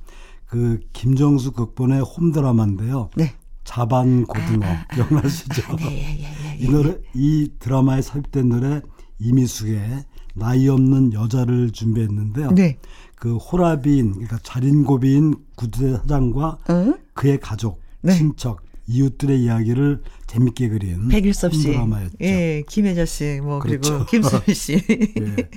그 0.46 0.80
김정수 0.92 1.52
극본의 1.52 2.02
홈 2.02 2.30
드라마인데요. 2.30 3.08
네. 3.16 3.32
자반 3.64 4.24
고등어 4.26 4.64
기억나시죠? 4.94 5.76
네, 5.76 5.84
예, 6.20 6.20
예, 6.20 6.52
예. 6.52 6.58
이 6.58 6.70
노래 6.70 6.98
이 7.14 7.50
드라마에 7.58 8.00
삽입된 8.00 8.48
노래 8.48 8.80
이미숙의 9.18 10.04
나이 10.34 10.68
없는 10.68 11.14
여자를 11.14 11.72
준비했는데요. 11.72 12.52
네. 12.52 12.78
그 13.16 13.36
호라비인 13.38 14.12
그러니까 14.12 14.38
자린고비인 14.42 15.34
구두대 15.56 15.96
사장과 15.96 16.58
어? 16.68 16.94
그의 17.14 17.40
가족, 17.40 17.80
네. 18.02 18.12
친척, 18.12 18.60
이웃들의 18.88 19.42
이야기를 19.42 20.02
재밌게 20.26 20.68
그린 20.68 21.08
백일섭 21.08 21.54
씨, 21.54 21.68
홈 21.68 21.74
드라마였죠. 21.74 22.16
예, 22.20 22.62
김혜자 22.68 23.04
씨, 23.04 23.40
뭐 23.42 23.58
그리고 23.58 23.82
그렇죠. 23.82 24.06
김수미 24.10 24.54
씨. 24.54 24.74
예. 24.90 25.48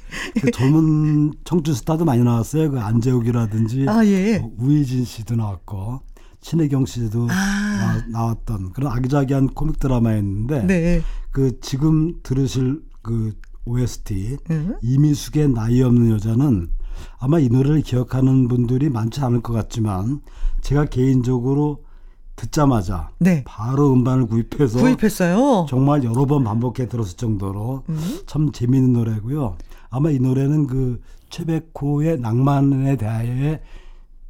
그 0.42 0.52
젊은 0.52 1.34
청춘 1.44 1.74
스타도 1.74 2.06
많이 2.06 2.24
나왔어요. 2.24 2.72
그 2.72 2.80
안재욱이라든지 2.80 3.86
아 3.88 4.06
예. 4.06 4.40
뭐 4.40 4.52
우희진 4.58 5.06
씨도 5.06 5.36
나왔고 5.36 6.02
신혜경 6.42 6.86
씨도 6.86 7.28
아. 7.30 8.04
나, 8.10 8.26
왔던 8.26 8.72
그런 8.74 8.92
아기자기한 8.92 9.48
코믹 9.50 9.80
드라마였는데 9.80 10.64
네. 10.66 11.02
그 11.32 11.60
지금 11.60 12.14
들으실 12.24 12.82
그 13.02 13.34
OST 13.66 14.38
응? 14.50 14.76
이미숙의 14.82 15.50
나이 15.50 15.82
없는 15.82 16.12
여자는 16.12 16.70
아마 17.20 17.40
이 17.40 17.50
노래를 17.50 17.82
기억하는 17.82 18.48
분들이 18.48 18.90
많지 18.90 19.22
않을 19.22 19.42
것 19.42 19.54
같지만 19.54 20.22
제가 20.62 20.86
개인적으로 20.86 21.84
듣자마자 22.40 23.10
네. 23.20 23.44
바로 23.46 23.92
음반을 23.92 24.28
구입해서 24.28 24.80
구입했어요. 24.80 25.66
정말 25.70 26.04
여러 26.06 26.26
번 26.26 26.46
반복해 26.46 26.88
들었을 26.88 27.18
정도로 27.18 27.84
음. 27.90 28.20
참 28.26 28.52
재미있는 28.54 28.94
노래고요. 28.94 29.58
아마 29.90 30.10
이 30.10 30.20
노래는 30.20 30.68
그 30.68 31.02
최백호의 31.30 32.20
낭만에 32.20 32.96
대하여 32.96 33.60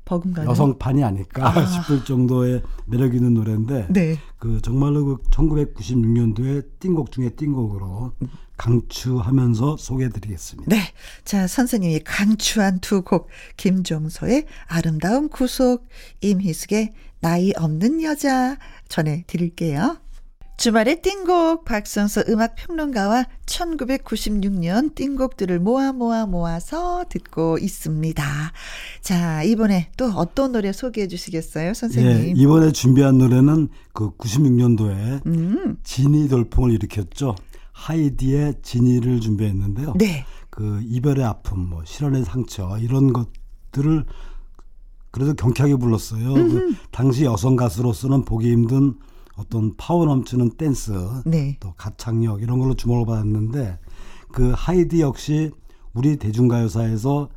버금가는 0.05 0.49
여성판이 0.49 1.03
아닐까 1.03 1.55
아. 1.55 1.65
싶을 1.67 2.03
정도의 2.03 2.63
매력 2.87 3.13
있는 3.13 3.35
노래인데 3.35 3.87
네. 3.89 4.17
그 4.39 4.59
정말로 4.61 5.05
그 5.05 5.17
1996년도에 5.29 6.79
띵곡 6.79 7.11
중에 7.11 7.29
띵곡으로 7.29 8.13
강추하면서 8.57 9.77
소개해드리겠습니다. 9.77 10.75
네. 10.75 10.81
자, 11.23 11.47
선생님이 11.47 12.01
강추한 12.03 12.79
두 12.79 13.03
곡. 13.03 13.29
김종서의 13.55 14.45
아름다운 14.67 15.29
구속, 15.29 15.87
임희숙의 16.21 16.91
나이 17.21 17.51
없는 17.55 18.01
여자 18.03 18.57
전해드릴게요. 18.87 19.97
주말의 20.59 21.01
띵곡 21.01 21.63
박선서 21.63 22.25
음악 22.27 22.55
평론가와 22.55 23.23
1996년 23.45 24.93
띵곡들을 24.93 25.57
모아 25.59 25.93
모아 25.93 26.25
모아서 26.25 27.05
듣고 27.07 27.57
있습니다. 27.59 28.23
자, 29.01 29.43
이번에 29.43 29.89
또 29.95 30.07
어떤 30.07 30.51
노래 30.51 30.73
소개해 30.73 31.07
주시겠어요, 31.07 31.69
예, 31.69 31.73
선생님? 31.73 32.35
이번에 32.35 32.73
준비한 32.73 33.19
노래는 33.19 33.69
그 33.93 34.11
96년도에 34.17 35.25
음, 35.27 35.77
지니 35.83 36.27
돌풍을 36.27 36.73
일으켰죠. 36.73 37.35
하이디의 37.71 38.55
진이를 38.61 39.21
준비했는데요. 39.21 39.93
네. 39.97 40.25
그 40.49 40.81
이별의 40.83 41.23
아픔, 41.23 41.69
뭐 41.69 41.83
실연의 41.85 42.25
상처 42.25 42.77
이런 42.79 43.13
것들을 43.13 44.03
그래도 45.11 45.33
경쾌하게 45.33 45.75
불렀어요. 45.75 46.33
그 46.33 46.75
당시 46.91 47.25
여성 47.25 47.55
가수로서는 47.55 48.25
보기 48.25 48.51
힘든 48.51 48.95
어떤 49.35 49.75
파워 49.77 50.05
넘치는 50.05 50.51
댄스, 50.57 50.91
네. 51.25 51.57
또 51.59 51.73
가창력 51.77 52.41
이런 52.41 52.59
걸로 52.59 52.73
주목을 52.73 53.05
받았는데 53.05 53.79
그 54.31 54.51
하이디 54.55 55.01
역시 55.01 55.51
우리 55.93 56.17
대중가요사에서 56.17 57.29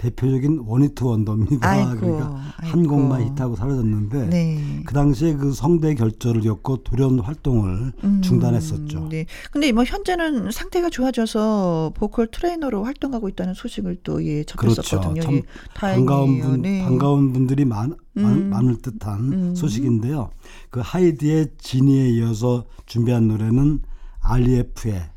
대표적인 0.00 0.62
one-hit 0.64 1.04
wonder입니다. 1.04 1.68
아이고, 1.68 2.00
그러니까 2.00 2.26
한 2.56 2.78
아이고. 2.80 2.88
곡만 2.88 3.22
히트하고 3.22 3.54
사라졌는데 3.54 4.26
네. 4.28 4.82
그 4.86 4.94
당시에 4.94 5.34
그 5.34 5.52
성대 5.52 5.94
결절을 5.94 6.40
겪고 6.40 6.78
돌연 6.84 7.20
활동을 7.20 7.92
음, 8.02 8.22
중단했었죠. 8.22 9.08
네. 9.10 9.26
근데 9.52 9.72
뭐 9.72 9.84
현재는 9.84 10.52
상태가 10.52 10.88
좋아져서 10.88 11.92
보컬 11.94 12.28
트레이너로 12.28 12.82
활동하고 12.84 13.28
있다는 13.28 13.52
소식을 13.52 13.98
또 14.02 14.24
예, 14.24 14.42
접했었거든요. 14.44 15.12
그렇죠. 15.12 15.26
참 15.26 15.34
예. 15.34 15.42
반가운 15.74 16.40
분, 16.40 16.62
네. 16.62 16.82
반가운 16.82 17.32
분들이 17.34 17.66
많, 17.66 17.94
많, 18.14 18.32
음. 18.32 18.48
많을 18.48 18.78
듯한 18.78 19.32
음. 19.32 19.54
소식인데요. 19.54 20.30
그 20.70 20.80
하이디의 20.82 21.48
지니에 21.58 22.08
이어서 22.08 22.64
준비한 22.86 23.28
노래는 23.28 23.80
REF의 24.20 25.10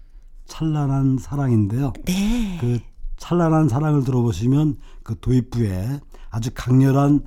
찬란한 0.45 1.19
사랑인데요. 1.19 1.93
네. 2.05 2.57
그 2.59 2.79
찬란한 3.18 3.70
사랑을 3.70 4.03
들어보시면 4.03 4.78
그 5.03 5.16
도입부에 5.20 5.99
아주 6.30 6.49
강렬한 6.53 7.22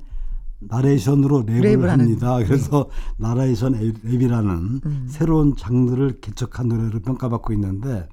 나레이션으로 0.59 1.45
랩을, 1.45 1.61
랩을 1.61 1.81
하는, 1.83 1.97
네. 1.97 2.03
합니다. 2.03 2.37
그래서 2.37 2.89
나레이션 3.17 3.73
랩이라는 3.73 4.85
음. 4.85 5.07
새로운 5.07 5.55
장르를 5.55 6.19
개척한 6.19 6.67
노래로 6.67 6.99
평가받고 7.01 7.53
있는데 7.53 8.07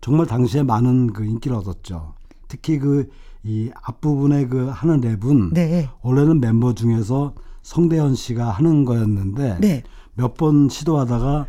정말 0.00 0.26
당시에 0.26 0.62
많은 0.62 1.12
그 1.12 1.24
인기를 1.24 1.56
얻었죠. 1.56 2.14
특히 2.48 2.78
그 2.78 3.08
이 3.44 3.70
앞부분에 3.82 4.46
그 4.46 4.68
하는 4.68 5.02
랩은 5.02 5.52
네. 5.52 5.88
원래는 6.02 6.40
멤버 6.40 6.74
중에서 6.74 7.34
성대현 7.62 8.14
씨가 8.14 8.50
하는 8.50 8.84
거였는데 8.86 9.58
네. 9.60 9.82
몇번 10.14 10.70
시도하다가 10.70 11.46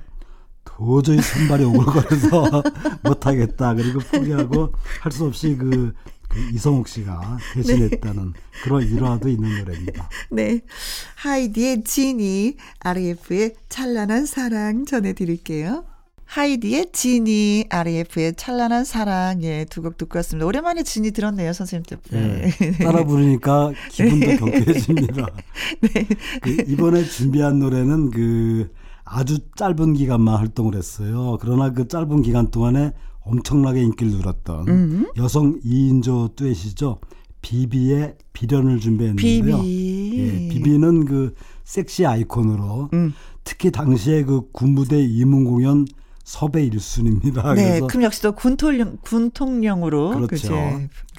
도저히 0.77 1.21
손발이 1.21 1.63
오글거려서 1.65 2.63
못하겠다. 3.03 3.73
그리고 3.75 3.99
포기하고 3.99 4.73
할 5.01 5.11
수 5.11 5.25
없이 5.25 5.55
그, 5.57 5.93
그 6.27 6.39
이성욱 6.53 6.87
씨가 6.87 7.37
대신했다는 7.53 8.33
그런 8.63 8.83
일화도 8.83 9.29
있는 9.29 9.57
노래입니다. 9.59 10.09
네. 10.31 10.61
하이디의 11.15 11.83
지니, 11.85 12.57
RF의 12.79 13.53
찬란한 13.69 14.25
사랑 14.25 14.85
전해드릴게요. 14.85 15.85
하이디의 16.25 16.87
지니, 16.91 17.65
RF의 17.69 18.33
찬란한 18.35 18.83
사랑, 18.83 19.43
예, 19.43 19.65
두 19.69 19.81
곡 19.83 19.95
듣고 19.97 20.17
왔습니다. 20.17 20.45
오랜만에 20.47 20.81
지니 20.83 21.11
들었네요, 21.11 21.53
선생님 21.53 21.85
때문에. 22.09 22.51
예, 22.61 22.71
따라 22.83 23.05
부르니까 23.05 23.71
기분도 23.91 24.35
경쾌해집니다. 24.37 25.27
네. 25.81 26.07
그 26.41 26.49
이번에 26.67 27.05
준비한 27.05 27.59
노래는 27.59 28.09
그 28.09 28.71
아주 29.05 29.37
짧은 29.55 29.93
기간만 29.93 30.35
활동을 30.37 30.75
했어요. 30.75 31.37
그러나 31.39 31.71
그 31.71 31.87
짧은 31.87 32.23
기간 32.23 32.49
동안에 32.49 32.93
엄청나게 33.21 33.81
인기를 33.81 34.11
누렸던 34.13 34.67
음. 34.67 35.11
여성 35.17 35.59
2인조 35.61 36.35
듀엣이죠. 36.35 36.99
비비의 37.41 38.17
비련을 38.33 38.79
준비했는데요. 38.79 39.61
비비. 39.61 40.17
예, 40.17 40.47
비비는 40.49 41.05
그 41.05 41.35
섹시 41.63 42.05
아이콘으로 42.05 42.89
음. 42.93 43.13
특히 43.43 43.71
당시에 43.71 44.23
그 44.23 44.49
군부대 44.51 45.03
위문 45.03 45.45
공연 45.45 45.85
섭외 46.23 46.67
1순위입니다. 46.69 47.53
네, 47.53 47.63
그래서 47.63 47.87
그럼 47.87 48.03
역시도 48.03 48.31
군통령, 48.33 48.97
군통령으로. 49.03 50.09
그렇죠. 50.27 50.49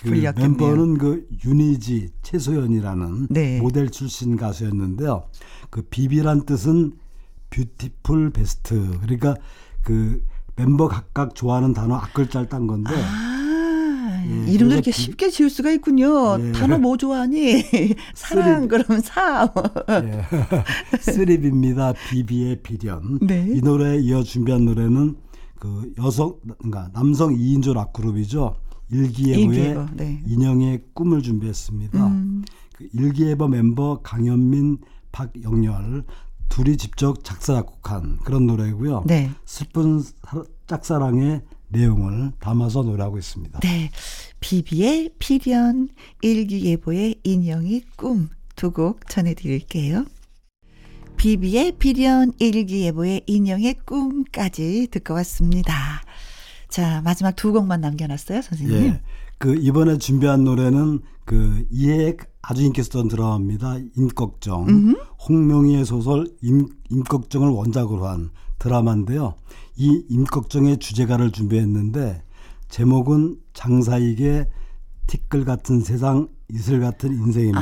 그 0.01 0.09
불렸겠네요. 0.09 0.49
멤버는 0.49 0.99
그 0.99 1.29
윤희지 1.45 2.09
채소연이라는 2.23 3.29
네. 3.31 3.61
모델 3.61 3.89
출신 3.91 4.37
가수였는데요. 4.37 5.29
그 5.71 5.83
비비란 5.83 6.45
뜻은 6.45 6.95
beautiful 7.51 8.31
best. 8.31 8.99
그러니까 9.01 9.37
그 9.83 10.25
멤버 10.57 10.89
각각 10.89 11.35
좋아하는 11.35 11.73
단어 11.73 11.97
앞글자를 11.97 12.49
딴 12.49 12.67
건데 12.67 12.91
아, 12.95 14.23
예, 14.27 14.51
이름도 14.53 14.75
이렇게 14.75 14.91
비- 14.91 14.97
쉽게 14.97 15.31
지을 15.31 15.51
수가 15.51 15.71
있군요. 15.73 16.39
예. 16.41 16.53
단어 16.53 16.79
뭐 16.79 16.97
좋아하니? 16.97 17.63
사랑, 18.15 18.63
쓰리- 18.63 18.69
그럼 18.69 19.01
사. 19.01 19.53
예. 19.91 20.23
쓰립입니다. 21.01 21.93
비비의 22.11 22.63
비련. 22.63 23.19
네. 23.21 23.47
이 23.49 23.61
노래에 23.61 23.99
이어 24.01 24.23
준비한 24.23 24.65
노래는 24.65 25.17
그 25.59 25.93
여성, 25.99 26.37
그러니까 26.59 26.91
남성 26.93 27.35
2인조 27.35 27.75
락 27.75 27.93
그룹이죠. 27.93 28.57
일기예보의 28.91 29.45
일기예보, 29.59 29.87
네. 29.97 30.23
인형의 30.27 30.83
꿈을 30.95 31.23
준비했습니다. 31.23 32.07
음. 32.07 32.45
그 32.77 32.87
일기예보 32.93 33.49
멤버 33.49 34.01
강현민, 34.03 34.79
박영렬 35.13 36.05
둘이 36.49 36.77
직접 36.77 37.23
작사 37.25 37.55
작곡한 37.55 38.19
그런 38.25 38.47
노래고요. 38.47 39.05
네. 39.07 39.31
슬픈 39.45 40.01
사- 40.01 40.45
짝사랑의 40.67 41.43
내용을 41.69 42.33
담아서 42.39 42.83
노래하고 42.83 43.19
있습니다. 43.19 43.61
네. 43.61 43.91
비비의 44.41 45.11
비련, 45.19 45.89
일기예보의 46.23 47.17
인형의 47.25 47.83
꿈두 47.97 48.71
곡 48.73 49.09
전해드릴게요. 49.09 50.05
비비의 51.17 51.73
비련, 51.79 52.33
일기예보의 52.39 53.23
인형의 53.27 53.75
꿈까지 53.87 54.89
듣고 54.91 55.15
왔습니다. 55.15 56.03
자, 56.69 57.01
마지막 57.03 57.35
두 57.37 57.53
곡만 57.53 57.81
남겨놨어요, 57.81 58.43
선생님. 58.43 58.77
예. 58.77 59.01
그 59.39 59.55
이번에 59.57 59.99
준비한 59.99 60.45
노래는 60.45 61.01
그 61.25 61.67
이해 61.71 62.17
아주 62.43 62.63
인기 62.63 62.81
있었던 62.81 63.09
드라마입니다. 63.09 63.79
임꺽정. 63.97 64.95
홍명희의 65.29 65.85
소설 65.85 66.27
임, 66.43 66.69
임꺽정을 66.91 67.49
원작으로 67.49 68.07
한 68.07 68.31
드라마인데요. 68.59 69.35
이 69.77 70.05
임꺽정의 70.09 70.79
주제가를 70.79 71.33
준비했는데 71.33 72.23
제목은 72.69 73.39
장사익의 73.53 74.47
티끌 75.07 75.45
같은 75.45 75.81
세상 75.81 76.29
이슬 76.51 76.81
같은 76.81 77.13
인생입니다. 77.13 77.61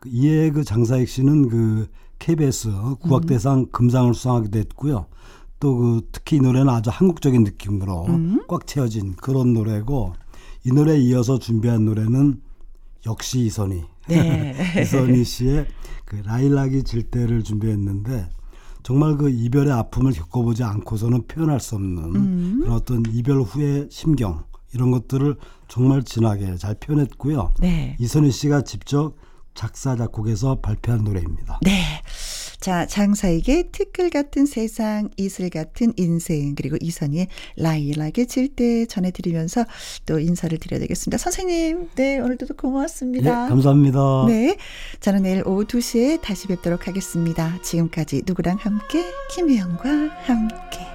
그 0.00 0.08
이해 0.08 0.50
그 0.50 0.64
장사익 0.64 1.08
씨는 1.08 1.48
그 1.48 1.88
KBS 2.18 2.68
국악대상 3.00 3.66
금상을 3.70 4.12
수상하기도 4.14 4.58
했고요. 4.58 5.06
또 5.60 5.76
그 5.76 6.08
특히 6.10 6.38
이 6.38 6.40
노래는 6.40 6.70
아주 6.70 6.90
한국적인 6.90 7.44
느낌으로 7.44 8.06
꽉 8.48 8.66
채워진 8.66 9.14
그런 9.16 9.52
노래고 9.52 10.14
이 10.64 10.72
노래에 10.72 10.98
이어서 10.98 11.38
준비한 11.38 11.84
노래는 11.84 12.40
역시 13.06 13.40
이선희. 13.40 13.82
네. 14.08 14.56
이선희 14.82 15.24
씨의 15.24 15.66
그 16.10 16.16
라일락이 16.24 16.82
질 16.82 17.04
때를 17.04 17.44
준비했는데 17.44 18.28
정말 18.82 19.16
그 19.16 19.30
이별의 19.30 19.72
아픔을 19.72 20.12
겪어보지 20.12 20.64
않고서는 20.64 21.28
표현할 21.28 21.60
수 21.60 21.76
없는 21.76 22.58
그런 22.62 22.72
어떤 22.72 23.04
이별 23.12 23.42
후의 23.42 23.86
심경 23.92 24.42
이런 24.74 24.90
것들을 24.90 25.36
정말 25.68 26.02
진하게 26.02 26.56
잘 26.56 26.74
표현했고요. 26.74 27.52
네. 27.60 27.96
이선희 28.00 28.32
씨가 28.32 28.62
직접 28.62 29.14
작사 29.54 29.94
작곡해서 29.94 30.56
발표한 30.56 31.04
노래입니다. 31.04 31.60
네. 31.62 32.02
자, 32.60 32.86
장사에게 32.86 33.70
티끌 33.72 34.10
같은 34.10 34.44
세상, 34.44 35.08
이슬 35.16 35.48
같은 35.48 35.94
인생, 35.96 36.54
그리고 36.54 36.76
이선희의 36.80 37.28
라일락의 37.56 38.26
질때 38.26 38.86
전해드리면서 38.86 39.64
또 40.04 40.18
인사를 40.18 40.56
드려야 40.58 40.80
되겠습니다. 40.80 41.16
선생님, 41.16 41.88
네, 41.94 42.18
오늘도 42.18 42.46
예, 42.50 42.54
고맙습니다. 42.54 43.48
감사합니다. 43.48 44.26
네. 44.28 44.56
저는 45.00 45.22
내일 45.22 45.42
오후 45.46 45.64
2시에 45.64 46.20
다시 46.20 46.48
뵙도록 46.48 46.86
하겠습니다. 46.86 47.58
지금까지 47.62 48.22
누구랑 48.26 48.58
함께, 48.60 49.04
김혜영과 49.34 49.88
함께. 50.24 50.89